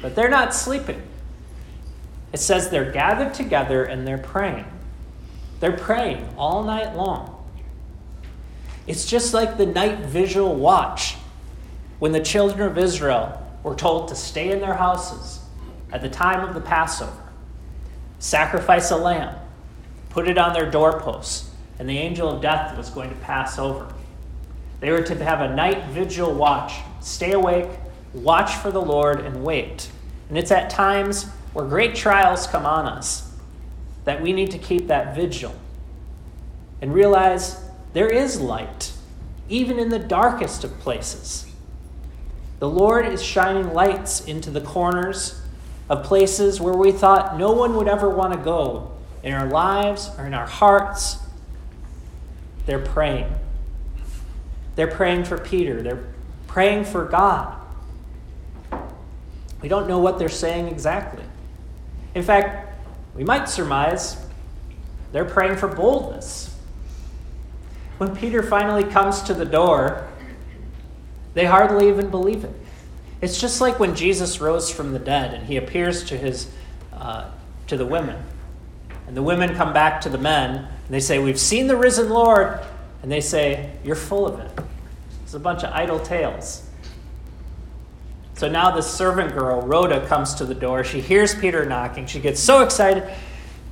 But 0.00 0.14
they're 0.14 0.30
not 0.30 0.54
sleeping. 0.54 1.02
It 2.32 2.38
says 2.38 2.70
they're 2.70 2.90
gathered 2.90 3.34
together 3.34 3.84
and 3.84 4.06
they're 4.06 4.16
praying. 4.16 4.64
They're 5.60 5.76
praying 5.76 6.28
all 6.38 6.64
night 6.64 6.96
long. 6.96 7.31
It's 8.86 9.06
just 9.06 9.32
like 9.32 9.56
the 9.56 9.66
night 9.66 10.00
vigil 10.00 10.54
watch 10.54 11.16
when 11.98 12.12
the 12.12 12.20
children 12.20 12.68
of 12.68 12.78
Israel 12.78 13.40
were 13.62 13.76
told 13.76 14.08
to 14.08 14.16
stay 14.16 14.50
in 14.50 14.60
their 14.60 14.74
houses 14.74 15.40
at 15.92 16.02
the 16.02 16.08
time 16.08 16.46
of 16.46 16.54
the 16.54 16.60
Passover, 16.60 17.12
sacrifice 18.18 18.90
a 18.90 18.96
lamb, 18.96 19.36
put 20.10 20.26
it 20.26 20.38
on 20.38 20.52
their 20.52 20.70
doorposts, 20.70 21.50
and 21.78 21.88
the 21.88 21.98
angel 21.98 22.28
of 22.28 22.42
death 22.42 22.76
was 22.76 22.90
going 22.90 23.10
to 23.10 23.16
pass 23.16 23.58
over. 23.58 23.92
They 24.80 24.90
were 24.90 25.02
to 25.02 25.24
have 25.24 25.40
a 25.40 25.54
night 25.54 25.84
vigil 25.90 26.34
watch, 26.34 26.74
stay 27.00 27.32
awake, 27.32 27.68
watch 28.14 28.54
for 28.56 28.72
the 28.72 28.82
Lord, 28.82 29.20
and 29.20 29.44
wait. 29.44 29.90
And 30.28 30.36
it's 30.36 30.50
at 30.50 30.70
times 30.70 31.26
where 31.52 31.66
great 31.66 31.94
trials 31.94 32.46
come 32.46 32.66
on 32.66 32.86
us 32.86 33.30
that 34.04 34.20
we 34.20 34.32
need 34.32 34.50
to 34.50 34.58
keep 34.58 34.88
that 34.88 35.14
vigil 35.14 35.54
and 36.80 36.92
realize 36.92 37.61
there 37.92 38.08
is 38.08 38.40
light, 38.40 38.92
even 39.48 39.78
in 39.78 39.90
the 39.90 39.98
darkest 39.98 40.64
of 40.64 40.78
places. 40.80 41.46
The 42.58 42.68
Lord 42.68 43.06
is 43.06 43.22
shining 43.22 43.74
lights 43.74 44.24
into 44.24 44.50
the 44.50 44.60
corners 44.60 45.40
of 45.90 46.04
places 46.04 46.60
where 46.60 46.74
we 46.74 46.92
thought 46.92 47.36
no 47.36 47.52
one 47.52 47.76
would 47.76 47.88
ever 47.88 48.08
want 48.08 48.32
to 48.32 48.38
go 48.38 48.92
in 49.22 49.32
our 49.32 49.48
lives 49.48 50.10
or 50.16 50.26
in 50.26 50.32
our 50.32 50.46
hearts. 50.46 51.18
They're 52.64 52.78
praying. 52.78 53.30
They're 54.76 54.86
praying 54.86 55.24
for 55.24 55.36
Peter. 55.36 55.82
They're 55.82 56.04
praying 56.46 56.84
for 56.84 57.04
God. 57.04 57.58
We 59.60 59.68
don't 59.68 59.86
know 59.86 59.98
what 59.98 60.18
they're 60.18 60.28
saying 60.28 60.68
exactly. 60.68 61.24
In 62.14 62.22
fact, 62.22 62.74
we 63.14 63.24
might 63.24 63.48
surmise 63.48 64.16
they're 65.12 65.24
praying 65.24 65.56
for 65.56 65.68
boldness 65.68 66.51
when 68.02 68.16
Peter 68.16 68.42
finally 68.42 68.82
comes 68.82 69.22
to 69.22 69.32
the 69.32 69.44
door, 69.44 70.08
they 71.34 71.44
hardly 71.44 71.88
even 71.88 72.10
believe 72.10 72.42
it. 72.42 72.52
It's 73.20 73.40
just 73.40 73.60
like 73.60 73.78
when 73.78 73.94
Jesus 73.94 74.40
rose 74.40 74.72
from 74.72 74.92
the 74.92 74.98
dead 74.98 75.34
and 75.34 75.46
he 75.46 75.56
appears 75.56 76.02
to 76.06 76.18
his 76.18 76.50
uh, 76.92 77.30
to 77.68 77.76
the 77.76 77.86
women. 77.86 78.20
And 79.06 79.16
the 79.16 79.22
women 79.22 79.54
come 79.54 79.72
back 79.72 80.00
to 80.00 80.08
the 80.08 80.18
men 80.18 80.56
and 80.56 80.88
they 80.88 80.98
say, 80.98 81.20
We've 81.20 81.38
seen 81.38 81.68
the 81.68 81.76
risen 81.76 82.10
Lord. 82.10 82.58
And 83.04 83.12
they 83.12 83.20
say, 83.20 83.70
You're 83.84 83.94
full 83.94 84.26
of 84.26 84.40
it. 84.40 84.50
It's 85.22 85.34
a 85.34 85.38
bunch 85.38 85.62
of 85.62 85.72
idle 85.72 86.00
tales. 86.00 86.68
So 88.34 88.48
now 88.48 88.72
the 88.72 88.82
servant 88.82 89.32
girl, 89.32 89.62
Rhoda, 89.62 90.04
comes 90.08 90.34
to 90.34 90.44
the 90.44 90.56
door. 90.56 90.82
She 90.82 91.00
hears 91.00 91.36
Peter 91.36 91.64
knocking. 91.64 92.06
She 92.06 92.18
gets 92.18 92.40
so 92.40 92.64
excited. 92.64 93.08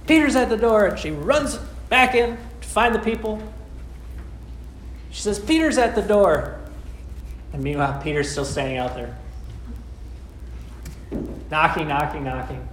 Peter's 0.06 0.36
at 0.36 0.48
the 0.48 0.56
door. 0.56 0.86
And 0.86 0.96
she 0.96 1.10
runs 1.10 1.56
back 1.88 2.14
in 2.14 2.38
to 2.60 2.68
find 2.68 2.94
the 2.94 3.00
people. 3.00 3.42
She 5.10 5.22
says, 5.22 5.38
Peter's 5.38 5.78
at 5.78 5.94
the 5.94 6.02
door. 6.02 6.58
And 7.52 7.62
meanwhile, 7.62 8.00
Peter's 8.00 8.30
still 8.30 8.44
standing 8.44 8.78
out 8.78 8.94
there. 8.94 9.16
Knocking, 11.50 11.88
knocking, 11.88 12.24
knocking. 12.24 12.66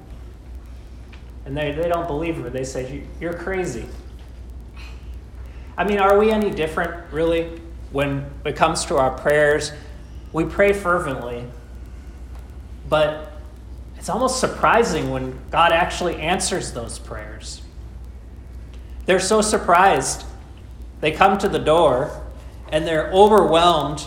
And 1.45 1.57
they, 1.57 1.71
they 1.71 1.87
don't 1.87 2.07
believe 2.07 2.37
her. 2.37 2.49
They 2.49 2.63
say, 2.63 3.03
You're 3.19 3.33
crazy. 3.33 3.85
I 5.77 5.83
mean, 5.83 5.99
are 5.99 6.17
we 6.17 6.31
any 6.31 6.51
different, 6.51 7.11
really, 7.11 7.61
when 7.91 8.29
it 8.45 8.55
comes 8.55 8.85
to 8.85 8.97
our 8.97 9.17
prayers? 9.17 9.71
We 10.33 10.45
pray 10.45 10.73
fervently, 10.73 11.45
but 12.89 13.31
it's 13.97 14.09
almost 14.09 14.39
surprising 14.39 15.09
when 15.09 15.39
God 15.49 15.71
actually 15.71 16.17
answers 16.17 16.71
those 16.73 16.99
prayers. 16.99 17.61
They're 19.05 19.19
so 19.19 19.41
surprised. 19.41 20.25
They 20.99 21.11
come 21.11 21.37
to 21.37 21.47
the 21.47 21.59
door 21.59 22.23
and 22.71 22.85
they're 22.85 23.11
overwhelmed 23.11 24.05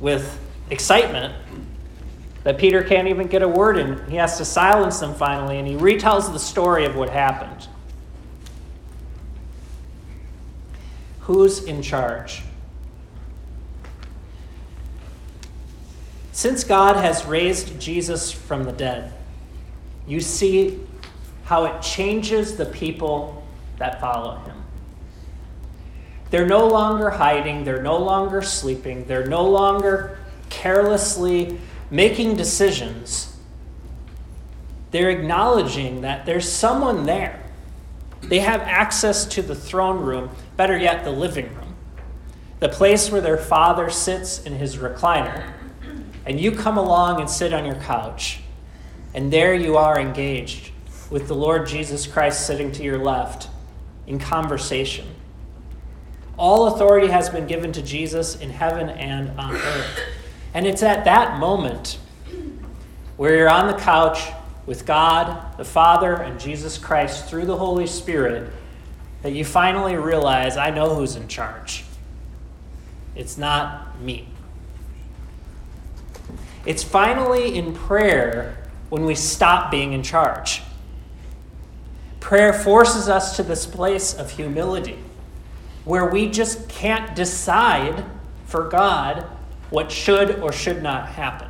with 0.00 0.38
excitement 0.70 1.34
that 2.44 2.58
Peter 2.58 2.82
can't 2.82 3.08
even 3.08 3.26
get 3.26 3.42
a 3.42 3.48
word 3.48 3.78
in. 3.78 4.06
He 4.08 4.16
has 4.16 4.36
to 4.38 4.44
silence 4.44 5.00
them 5.00 5.14
finally, 5.14 5.58
and 5.58 5.66
he 5.66 5.74
retells 5.74 6.30
the 6.30 6.38
story 6.38 6.84
of 6.84 6.94
what 6.94 7.08
happened. 7.08 7.68
Who's 11.20 11.64
in 11.64 11.80
charge? 11.80 12.42
Since 16.32 16.64
God 16.64 16.96
has 16.96 17.24
raised 17.24 17.80
Jesus 17.80 18.30
from 18.30 18.64
the 18.64 18.72
dead, 18.72 19.12
you 20.06 20.20
see 20.20 20.80
how 21.44 21.64
it 21.64 21.80
changes 21.80 22.56
the 22.56 22.66
people 22.66 23.42
that 23.78 24.00
follow 24.00 24.36
him. 24.40 24.53
They're 26.34 26.44
no 26.44 26.66
longer 26.66 27.10
hiding, 27.10 27.62
they're 27.62 27.80
no 27.80 27.96
longer 27.96 28.42
sleeping, 28.42 29.04
they're 29.04 29.28
no 29.28 29.48
longer 29.48 30.18
carelessly 30.50 31.60
making 31.92 32.34
decisions. 32.34 33.36
They're 34.90 35.10
acknowledging 35.10 36.00
that 36.00 36.26
there's 36.26 36.50
someone 36.50 37.06
there. 37.06 37.40
They 38.20 38.40
have 38.40 38.62
access 38.62 39.26
to 39.26 39.42
the 39.42 39.54
throne 39.54 40.00
room, 40.00 40.28
better 40.56 40.76
yet, 40.76 41.04
the 41.04 41.12
living 41.12 41.54
room, 41.54 41.76
the 42.58 42.68
place 42.68 43.12
where 43.12 43.20
their 43.20 43.38
father 43.38 43.88
sits 43.88 44.42
in 44.42 44.54
his 44.54 44.78
recliner. 44.78 45.52
And 46.26 46.40
you 46.40 46.50
come 46.50 46.76
along 46.76 47.20
and 47.20 47.30
sit 47.30 47.52
on 47.52 47.64
your 47.64 47.76
couch, 47.76 48.40
and 49.14 49.32
there 49.32 49.54
you 49.54 49.76
are 49.76 50.00
engaged 50.00 50.72
with 51.10 51.28
the 51.28 51.36
Lord 51.36 51.68
Jesus 51.68 52.08
Christ 52.08 52.44
sitting 52.44 52.72
to 52.72 52.82
your 52.82 52.98
left 52.98 53.46
in 54.08 54.18
conversation. 54.18 55.13
All 56.36 56.74
authority 56.74 57.08
has 57.08 57.28
been 57.28 57.46
given 57.46 57.72
to 57.72 57.82
Jesus 57.82 58.36
in 58.36 58.50
heaven 58.50 58.88
and 58.88 59.38
on 59.38 59.54
earth. 59.54 60.00
And 60.52 60.66
it's 60.66 60.82
at 60.82 61.04
that 61.04 61.38
moment 61.38 61.98
where 63.16 63.36
you're 63.36 63.50
on 63.50 63.68
the 63.68 63.78
couch 63.78 64.32
with 64.66 64.86
God, 64.86 65.56
the 65.56 65.64
Father, 65.64 66.14
and 66.14 66.40
Jesus 66.40 66.78
Christ 66.78 67.26
through 67.26 67.46
the 67.46 67.56
Holy 67.56 67.86
Spirit 67.86 68.52
that 69.22 69.32
you 69.32 69.44
finally 69.44 69.96
realize 69.96 70.56
I 70.56 70.70
know 70.70 70.94
who's 70.94 71.16
in 71.16 71.28
charge. 71.28 71.84
It's 73.14 73.38
not 73.38 74.00
me. 74.00 74.28
It's 76.66 76.82
finally 76.82 77.56
in 77.56 77.74
prayer 77.74 78.56
when 78.88 79.04
we 79.04 79.14
stop 79.14 79.70
being 79.70 79.92
in 79.92 80.02
charge. 80.02 80.62
Prayer 82.20 82.52
forces 82.52 83.08
us 83.08 83.36
to 83.36 83.42
this 83.42 83.66
place 83.66 84.14
of 84.14 84.30
humility 84.30 84.98
where 85.84 86.06
we 86.06 86.28
just 86.28 86.68
can't 86.68 87.14
decide 87.14 88.04
for 88.46 88.68
God 88.68 89.26
what 89.70 89.90
should 89.90 90.40
or 90.40 90.52
should 90.52 90.82
not 90.82 91.08
happen. 91.10 91.48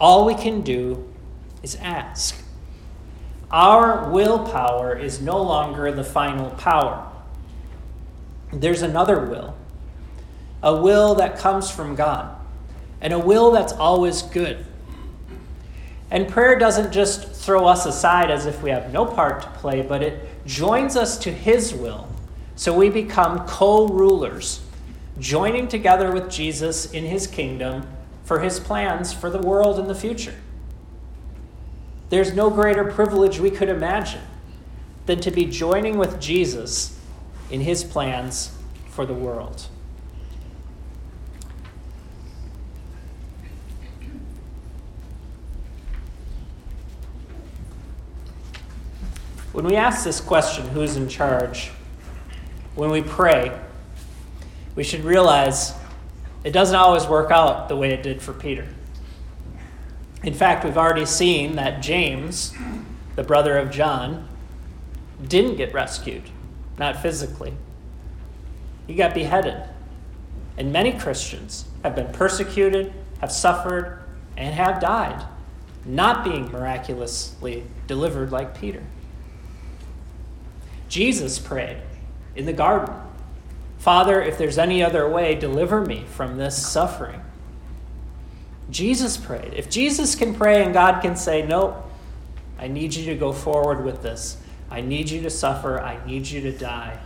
All 0.00 0.24
we 0.24 0.34
can 0.34 0.60
do 0.60 1.12
is 1.62 1.76
ask. 1.76 2.42
Our 3.50 4.10
willpower 4.10 4.96
is 4.96 5.20
no 5.20 5.42
longer 5.42 5.90
the 5.90 6.04
final 6.04 6.50
power. 6.50 7.10
There's 8.52 8.82
another 8.82 9.24
will, 9.24 9.56
a 10.62 10.80
will 10.80 11.14
that 11.16 11.38
comes 11.38 11.70
from 11.70 11.94
God, 11.94 12.36
and 13.00 13.12
a 13.12 13.18
will 13.18 13.50
that's 13.50 13.72
always 13.72 14.22
good. 14.22 14.64
And 16.10 16.28
prayer 16.28 16.58
doesn't 16.58 16.92
just 16.92 17.32
throw 17.32 17.66
us 17.66 17.84
aside 17.84 18.30
as 18.30 18.46
if 18.46 18.62
we 18.62 18.70
have 18.70 18.92
no 18.92 19.04
part 19.04 19.42
to 19.42 19.48
play, 19.50 19.82
but 19.82 20.02
it 20.02 20.46
joins 20.46 20.96
us 20.96 21.18
to 21.18 21.32
His 21.32 21.74
will 21.74 22.08
so 22.58 22.74
we 22.74 22.90
become 22.90 23.46
co 23.46 23.86
rulers, 23.86 24.60
joining 25.20 25.68
together 25.68 26.10
with 26.10 26.28
Jesus 26.28 26.90
in 26.90 27.04
his 27.04 27.28
kingdom 27.28 27.86
for 28.24 28.40
his 28.40 28.58
plans 28.58 29.12
for 29.12 29.30
the 29.30 29.38
world 29.38 29.78
in 29.78 29.86
the 29.86 29.94
future. 29.94 30.34
There's 32.10 32.34
no 32.34 32.50
greater 32.50 32.82
privilege 32.82 33.38
we 33.38 33.52
could 33.52 33.68
imagine 33.68 34.22
than 35.06 35.20
to 35.20 35.30
be 35.30 35.44
joining 35.44 35.98
with 35.98 36.20
Jesus 36.20 36.98
in 37.48 37.60
his 37.60 37.84
plans 37.84 38.50
for 38.90 39.06
the 39.06 39.14
world. 39.14 39.68
When 49.52 49.64
we 49.64 49.76
ask 49.76 50.02
this 50.02 50.20
question, 50.20 50.66
who's 50.70 50.96
in 50.96 51.08
charge? 51.08 51.70
When 52.78 52.90
we 52.90 53.02
pray, 53.02 53.50
we 54.76 54.84
should 54.84 55.02
realize 55.02 55.74
it 56.44 56.52
doesn't 56.52 56.76
always 56.76 57.06
work 57.08 57.32
out 57.32 57.68
the 57.68 57.74
way 57.74 57.90
it 57.90 58.04
did 58.04 58.22
for 58.22 58.32
Peter. 58.32 58.68
In 60.22 60.32
fact, 60.32 60.64
we've 60.64 60.78
already 60.78 61.04
seen 61.04 61.56
that 61.56 61.82
James, 61.82 62.54
the 63.16 63.24
brother 63.24 63.58
of 63.58 63.72
John, 63.72 64.28
didn't 65.26 65.56
get 65.56 65.74
rescued, 65.74 66.22
not 66.78 67.02
physically. 67.02 67.52
He 68.86 68.94
got 68.94 69.12
beheaded. 69.12 69.60
And 70.56 70.72
many 70.72 70.92
Christians 70.92 71.64
have 71.82 71.96
been 71.96 72.12
persecuted, 72.12 72.92
have 73.20 73.32
suffered, 73.32 74.04
and 74.36 74.54
have 74.54 74.80
died, 74.80 75.26
not 75.84 76.22
being 76.22 76.48
miraculously 76.52 77.64
delivered 77.88 78.30
like 78.30 78.56
Peter. 78.56 78.84
Jesus 80.88 81.40
prayed, 81.40 81.78
in 82.38 82.46
the 82.46 82.52
garden 82.54 82.94
Father, 83.78 84.20
if 84.20 84.38
there's 84.38 84.58
any 84.58 84.82
other 84.82 85.08
way, 85.08 85.34
deliver 85.36 85.80
me 85.80 86.04
from 86.10 86.36
this 86.36 86.66
suffering. 86.66 87.22
Jesus 88.70 89.16
prayed. 89.16 89.54
If 89.54 89.70
Jesus 89.70 90.14
can 90.14 90.34
pray 90.34 90.64
and 90.64 90.74
God 90.74 91.00
can 91.00 91.16
say, 91.16 91.46
Nope, 91.46 91.76
I 92.58 92.68
need 92.68 92.92
you 92.94 93.06
to 93.06 93.14
go 93.14 93.32
forward 93.32 93.84
with 93.84 94.02
this, 94.02 94.36
I 94.70 94.80
need 94.80 95.08
you 95.08 95.22
to 95.22 95.30
suffer, 95.30 95.80
I 95.80 96.04
need 96.06 96.26
you 96.26 96.40
to 96.42 96.52
die, 96.52 96.98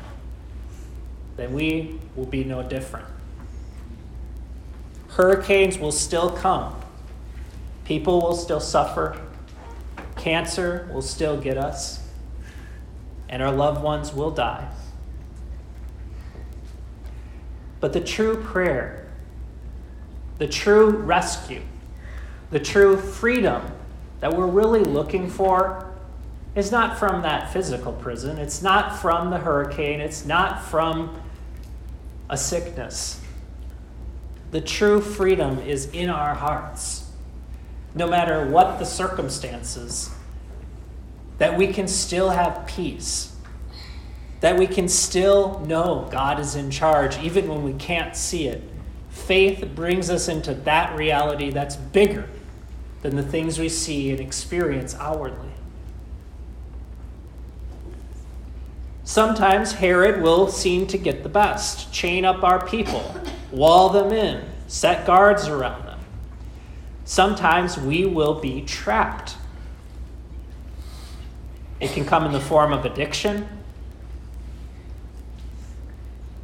then 1.36 1.52
we 1.52 2.00
will 2.16 2.26
be 2.26 2.42
no 2.42 2.62
different. 2.62 3.06
Hurricanes 5.10 5.78
will 5.78 5.92
still 5.92 6.30
come, 6.30 6.74
people 7.84 8.22
will 8.22 8.34
still 8.34 8.60
suffer, 8.60 9.20
cancer 10.16 10.88
will 10.90 11.02
still 11.02 11.38
get 11.38 11.58
us, 11.58 12.00
and 13.28 13.42
our 13.42 13.52
loved 13.52 13.82
ones 13.82 14.12
will 14.14 14.30
die. 14.30 14.66
But 17.82 17.92
the 17.92 18.00
true 18.00 18.36
prayer, 18.36 19.08
the 20.38 20.46
true 20.46 20.88
rescue, 20.88 21.62
the 22.52 22.60
true 22.60 22.96
freedom 22.96 23.72
that 24.20 24.32
we're 24.32 24.46
really 24.46 24.84
looking 24.84 25.28
for 25.28 25.92
is 26.54 26.70
not 26.70 26.96
from 26.96 27.22
that 27.22 27.52
physical 27.52 27.92
prison. 27.92 28.38
It's 28.38 28.62
not 28.62 29.00
from 29.00 29.30
the 29.30 29.38
hurricane. 29.38 30.00
It's 30.00 30.24
not 30.24 30.62
from 30.62 31.20
a 32.30 32.36
sickness. 32.36 33.20
The 34.52 34.60
true 34.60 35.00
freedom 35.00 35.58
is 35.58 35.86
in 35.86 36.08
our 36.08 36.36
hearts, 36.36 37.10
no 37.96 38.06
matter 38.06 38.46
what 38.46 38.78
the 38.78 38.84
circumstances, 38.84 40.08
that 41.38 41.58
we 41.58 41.66
can 41.66 41.88
still 41.88 42.30
have 42.30 42.64
peace 42.64 43.31
that 44.42 44.58
we 44.58 44.66
can 44.66 44.88
still 44.88 45.60
know 45.60 46.08
God 46.10 46.40
is 46.40 46.56
in 46.56 46.68
charge 46.68 47.16
even 47.18 47.48
when 47.48 47.62
we 47.62 47.74
can't 47.74 48.16
see 48.16 48.48
it. 48.48 48.60
Faith 49.08 49.64
brings 49.76 50.10
us 50.10 50.26
into 50.26 50.52
that 50.52 50.96
reality 50.98 51.50
that's 51.50 51.76
bigger 51.76 52.28
than 53.02 53.14
the 53.14 53.22
things 53.22 53.60
we 53.60 53.68
see 53.68 54.10
and 54.10 54.18
experience 54.18 54.96
outwardly. 54.96 55.48
Sometimes 59.04 59.74
Herod 59.74 60.22
will 60.22 60.48
seem 60.48 60.88
to 60.88 60.98
get 60.98 61.22
the 61.22 61.28
best, 61.28 61.92
chain 61.92 62.24
up 62.24 62.42
our 62.42 62.66
people, 62.66 63.14
wall 63.52 63.90
them 63.90 64.12
in, 64.12 64.44
set 64.66 65.06
guards 65.06 65.46
around 65.46 65.86
them. 65.86 66.00
Sometimes 67.04 67.78
we 67.78 68.06
will 68.06 68.40
be 68.40 68.62
trapped. 68.62 69.36
It 71.78 71.92
can 71.92 72.04
come 72.04 72.24
in 72.24 72.32
the 72.32 72.40
form 72.40 72.72
of 72.72 72.84
addiction, 72.84 73.46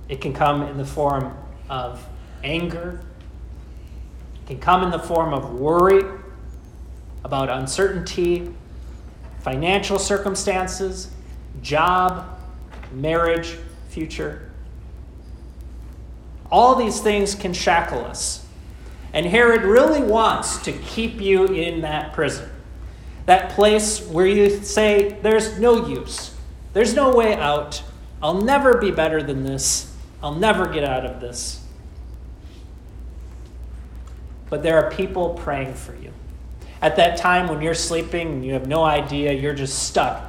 it 0.08 0.20
can 0.20 0.32
come 0.32 0.62
in 0.62 0.76
the 0.78 0.84
form 0.84 1.36
of 1.68 2.06
anger. 2.42 3.00
It 4.42 4.46
can 4.46 4.58
come 4.58 4.82
in 4.82 4.90
the 4.90 4.98
form 4.98 5.34
of 5.34 5.54
worry 5.54 6.02
about 7.24 7.50
uncertainty, 7.50 8.54
financial 9.40 9.98
circumstances, 9.98 11.10
job, 11.60 12.38
marriage, 12.92 13.56
future. 13.88 14.50
All 16.50 16.74
these 16.74 17.00
things 17.00 17.34
can 17.34 17.52
shackle 17.52 18.04
us. 18.04 18.46
And 19.12 19.26
Herod 19.26 19.62
really 19.62 20.02
wants 20.02 20.58
to 20.64 20.72
keep 20.72 21.20
you 21.20 21.46
in 21.46 21.82
that 21.82 22.12
prison, 22.12 22.48
that 23.26 23.50
place 23.50 24.06
where 24.06 24.26
you 24.26 24.62
say, 24.62 25.18
there's 25.22 25.58
no 25.58 25.86
use, 25.86 26.34
There's 26.72 26.94
no 26.94 27.14
way 27.14 27.34
out. 27.34 27.82
I'll 28.22 28.42
never 28.42 28.78
be 28.78 28.90
better 28.90 29.22
than 29.22 29.44
this. 29.44 29.87
I'll 30.22 30.34
never 30.34 30.66
get 30.66 30.84
out 30.84 31.04
of 31.04 31.20
this. 31.20 31.64
But 34.50 34.62
there 34.62 34.82
are 34.82 34.90
people 34.90 35.34
praying 35.34 35.74
for 35.74 35.94
you. 35.94 36.12
At 36.80 36.96
that 36.96 37.18
time 37.18 37.48
when 37.48 37.60
you're 37.60 37.74
sleeping 37.74 38.28
and 38.28 38.44
you 38.44 38.52
have 38.52 38.66
no 38.66 38.84
idea, 38.84 39.32
you're 39.32 39.54
just 39.54 39.84
stuck, 39.84 40.22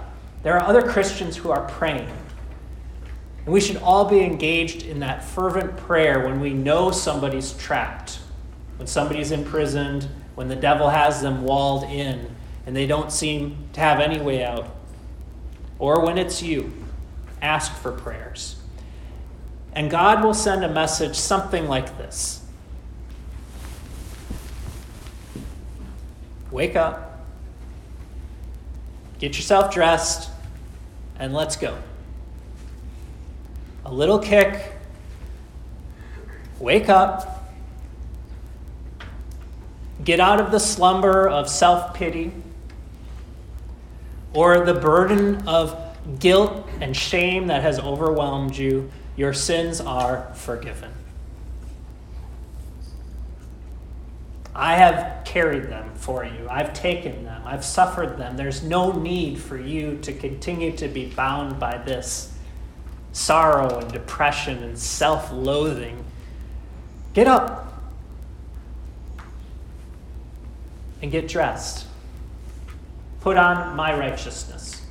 there 0.44 0.56
are 0.58 0.64
other 0.64 0.82
Christians 0.82 1.38
who 1.38 1.52
are 1.52 1.68
praying. 1.68 2.10
And 3.46 3.54
we 3.54 3.62
should 3.62 3.78
all 3.78 4.06
be 4.06 4.22
engaged 4.22 4.84
in 4.84 5.00
that 5.00 5.24
fervent 5.24 5.78
prayer 5.78 6.26
when 6.26 6.40
we 6.40 6.54
know 6.54 6.92
somebody's 6.92 7.54
trapped, 7.54 8.20
when 8.78 8.88
somebody's 8.88 9.32
imprisoned, 9.32 10.08
when 10.36 10.48
the 10.48 10.56
devil 10.56 10.90
has 10.90 11.22
them 11.22 11.44
walled 11.44 11.84
in 11.84 12.36
and 12.66 12.76
they 12.76 12.86
don't 12.86 13.12
seem 13.12 13.58
to 13.74 13.80
have 13.80 14.00
any 14.00 14.20
way 14.20 14.44
out. 14.44 14.76
Or 15.80 16.06
when 16.06 16.18
it's 16.18 16.44
you, 16.44 16.72
ask 17.42 17.74
for 17.74 17.92
prayers. 17.92 18.59
And 19.74 19.90
God 19.90 20.24
will 20.24 20.34
send 20.34 20.64
a 20.64 20.70
message 20.70 21.16
something 21.16 21.68
like 21.68 21.98
this 21.98 22.42
Wake 26.52 26.76
up, 26.76 27.26
get 29.20 29.38
yourself 29.38 29.74
dressed, 29.74 30.32
and 31.20 31.34
let's 31.34 31.56
go. 31.56 31.78
A 33.86 33.94
little 33.94 34.20
kick, 34.20 34.74
wake 36.60 36.90
up, 36.90 37.46
get 40.04 40.20
out 40.20 40.40
of 40.40 40.52
the 40.52 40.60
slumber 40.60 41.28
of 41.30 41.48
self 41.48 41.94
pity 41.94 42.32
or 44.34 44.66
the 44.66 44.74
burden 44.74 45.48
of 45.48 45.78
guilt 46.20 46.68
and 46.82 46.96
shame 46.96 47.48
that 47.48 47.62
has 47.62 47.80
overwhelmed 47.80 48.56
you. 48.56 48.90
Your 49.20 49.34
sins 49.34 49.82
are 49.82 50.32
forgiven. 50.34 50.94
I 54.56 54.76
have 54.76 55.26
carried 55.26 55.64
them 55.64 55.94
for 55.96 56.24
you. 56.24 56.48
I've 56.50 56.72
taken 56.74 57.26
them. 57.26 57.42
I've 57.44 57.66
suffered 57.66 58.18
them. 58.18 58.38
There's 58.38 58.64
no 58.64 58.94
need 58.94 59.38
for 59.38 59.58
you 59.58 59.98
to 60.04 60.14
continue 60.14 60.72
to 60.78 60.88
be 60.88 61.08
bound 61.08 61.60
by 61.60 61.80
this 61.80 62.34
sorrow 63.12 63.80
and 63.80 63.92
depression 63.92 64.64
and 64.64 64.80
self 64.80 65.34
loathing. 65.34 66.06
Get 67.14 67.28
up 67.28 67.74
and 71.02 71.12
get 71.12 71.28
dressed. 71.28 71.88
Put 73.20 73.36
on 73.36 73.76
my 73.76 74.00
righteousness. 74.00 74.82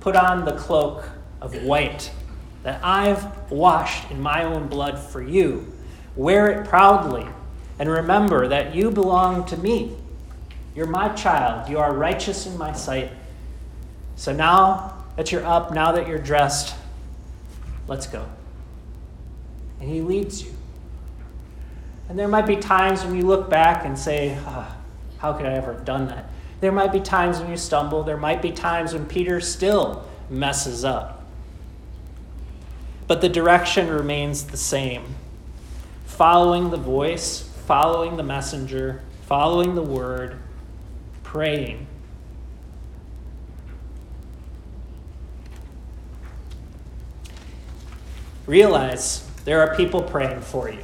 Put 0.00 0.16
on 0.16 0.46
the 0.46 0.56
cloak 0.56 1.08
of 1.40 1.62
white 1.62 2.10
that 2.62 2.82
I've 2.82 3.50
washed 3.50 4.10
in 4.10 4.20
my 4.20 4.44
own 4.44 4.68
blood 4.68 4.98
for 4.98 5.22
you. 5.22 5.72
Wear 6.16 6.48
it 6.48 6.66
proudly 6.66 7.26
and 7.78 7.88
remember 7.88 8.48
that 8.48 8.74
you 8.74 8.90
belong 8.90 9.44
to 9.46 9.56
me. 9.56 9.96
You're 10.74 10.86
my 10.86 11.08
child. 11.10 11.68
You 11.68 11.78
are 11.78 11.92
righteous 11.92 12.46
in 12.46 12.58
my 12.58 12.72
sight. 12.72 13.10
So 14.16 14.32
now 14.32 15.04
that 15.16 15.30
you're 15.32 15.44
up, 15.46 15.72
now 15.72 15.92
that 15.92 16.08
you're 16.08 16.18
dressed, 16.18 16.74
let's 17.86 18.06
go. 18.06 18.26
And 19.80 19.88
He 19.88 20.00
leads 20.00 20.42
you. 20.42 20.52
And 22.08 22.18
there 22.18 22.28
might 22.28 22.46
be 22.46 22.56
times 22.56 23.04
when 23.04 23.16
you 23.16 23.22
look 23.22 23.50
back 23.50 23.84
and 23.84 23.98
say, 23.98 24.38
oh, 24.46 24.76
How 25.18 25.32
could 25.32 25.46
I 25.46 25.52
ever 25.52 25.72
have 25.72 25.84
done 25.84 26.08
that? 26.08 26.30
There 26.60 26.72
might 26.72 26.92
be 26.92 27.00
times 27.00 27.38
when 27.38 27.50
you 27.50 27.56
stumble. 27.56 28.02
There 28.02 28.16
might 28.16 28.42
be 28.42 28.50
times 28.50 28.92
when 28.92 29.06
Peter 29.06 29.40
still 29.40 30.04
messes 30.28 30.84
up. 30.84 31.17
But 33.08 33.20
the 33.20 33.28
direction 33.28 33.88
remains 33.88 34.44
the 34.44 34.56
same 34.56 35.16
following 36.06 36.70
the 36.70 36.76
voice 36.76 37.48
following 37.68 38.16
the 38.16 38.22
messenger, 38.22 39.02
following 39.26 39.74
the 39.74 39.82
word, 39.82 40.38
praying. 41.22 41.86
Realize 48.46 49.28
there 49.44 49.60
are 49.60 49.76
people 49.76 50.02
praying 50.02 50.40
for 50.40 50.70
you. 50.70 50.80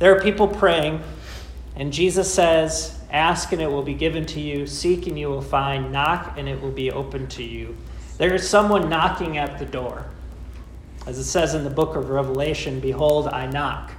There 0.00 0.14
are 0.14 0.20
people 0.20 0.46
praying, 0.46 1.02
and 1.76 1.90
Jesus 1.90 2.32
says, 2.32 3.00
Ask 3.10 3.52
and 3.52 3.62
it 3.62 3.68
will 3.68 3.82
be 3.82 3.94
given 3.94 4.26
to 4.26 4.40
you, 4.40 4.66
seek 4.66 5.06
and 5.06 5.18
you 5.18 5.30
will 5.30 5.40
find, 5.40 5.90
knock 5.90 6.34
and 6.36 6.46
it 6.46 6.60
will 6.60 6.72
be 6.72 6.90
opened 6.90 7.30
to 7.30 7.42
you. 7.42 7.74
There 8.18 8.34
is 8.34 8.48
someone 8.48 8.88
knocking 8.88 9.38
at 9.38 9.58
the 9.58 9.64
door. 9.64 10.04
As 11.06 11.18
it 11.18 11.24
says 11.24 11.54
in 11.54 11.64
the 11.64 11.70
book 11.70 11.96
of 11.96 12.10
Revelation, 12.10 12.80
Behold, 12.80 13.28
I 13.28 13.46
knock. 13.46 13.92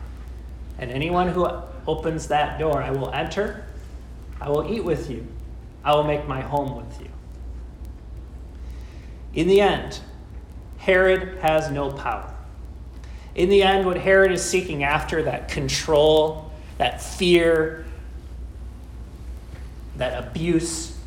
And 0.77 0.91
anyone 0.91 1.29
who 1.29 1.49
opens 1.88 2.27
that 2.27 2.60
door, 2.60 2.84
I 2.84 2.91
will 2.91 3.10
enter, 3.12 3.65
I 4.39 4.49
will 4.49 4.71
eat 4.71 4.84
with 4.84 5.10
you, 5.10 5.25
I 5.84 5.95
will 5.95 6.03
make 6.03 6.27
my 6.27 6.41
home 6.41 6.75
with 6.75 7.01
you. 7.01 7.10
In 9.34 9.47
the 9.47 9.62
end, 9.62 9.99
Herod 10.77 11.39
has 11.39 11.71
no 11.71 11.91
power. 11.91 12.34
In 13.36 13.49
the 13.49 13.63
end, 13.63 13.86
what 13.86 13.97
Herod 13.97 14.32
is 14.32 14.43
seeking 14.43 14.84
after, 14.84 15.23
that 15.23 15.47
control, 15.47 16.51
that 16.77 17.01
fear, 17.01 17.86
that 19.97 20.23
abuse, 20.23 20.99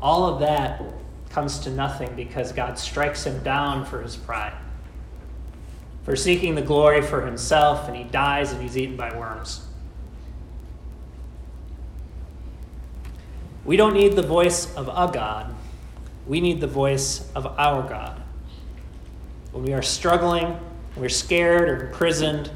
all 0.00 0.24
of 0.24 0.40
that 0.40 0.82
comes 1.30 1.58
to 1.60 1.70
nothing 1.70 2.14
because 2.16 2.52
God 2.52 2.78
strikes 2.78 3.24
him 3.24 3.42
down 3.42 3.84
for 3.84 4.02
his 4.02 4.16
pride, 4.16 4.54
for 6.04 6.16
seeking 6.16 6.54
the 6.54 6.62
glory 6.62 7.02
for 7.02 7.24
himself, 7.24 7.86
and 7.88 7.96
he 7.96 8.04
dies 8.04 8.52
and 8.52 8.62
he's 8.62 8.76
eaten 8.76 8.96
by 8.96 9.16
worms. 9.16 9.66
We 13.64 13.76
don't 13.76 13.94
need 13.94 14.16
the 14.16 14.22
voice 14.22 14.74
of 14.74 14.88
a 14.88 15.12
God, 15.12 15.54
we 16.26 16.40
need 16.40 16.60
the 16.60 16.66
voice 16.66 17.30
of 17.34 17.46
our 17.46 17.88
God. 17.88 18.20
When 19.52 19.64
we 19.64 19.72
are 19.72 19.82
struggling, 19.82 20.58
we're 20.96 21.08
scared 21.08 21.68
or 21.68 21.86
imprisoned, 21.88 22.50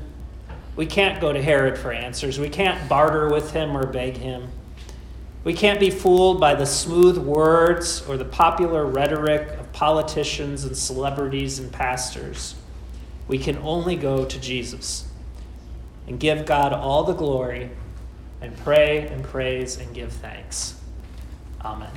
we 0.77 0.87
can't 0.87 1.21
go 1.21 1.33
to 1.33 1.41
Herod 1.41 1.79
for 1.79 1.93
answers. 1.93 2.39
We 2.41 2.49
can't 2.49 2.89
barter 2.89 3.29
with 3.31 3.53
him 3.53 3.77
or 3.77 3.87
beg 3.87 4.17
him. 4.17 4.49
We 5.45 5.53
can't 5.53 5.79
be 5.79 5.91
fooled 5.91 6.41
by 6.41 6.55
the 6.55 6.65
smooth 6.65 7.19
words 7.19 8.03
or 8.09 8.17
the 8.17 8.25
popular 8.25 8.87
rhetoric 8.87 9.49
of 9.59 9.71
politicians 9.73 10.65
and 10.65 10.75
celebrities 10.75 11.59
and 11.59 11.71
pastors. 11.71 12.55
We 13.29 13.39
can 13.39 13.59
only 13.59 13.95
go 13.97 14.25
to 14.25 14.41
Jesus 14.41 15.07
and 16.07 16.19
give 16.19 16.47
God 16.47 16.73
all 16.73 17.05
the 17.05 17.15
glory 17.15 17.71
and 18.41 18.57
pray 18.59 19.07
and 19.07 19.23
praise 19.23 19.79
and 19.79 19.95
give 19.95 20.13
thanks. 20.13 20.81
Amen. 21.63 21.91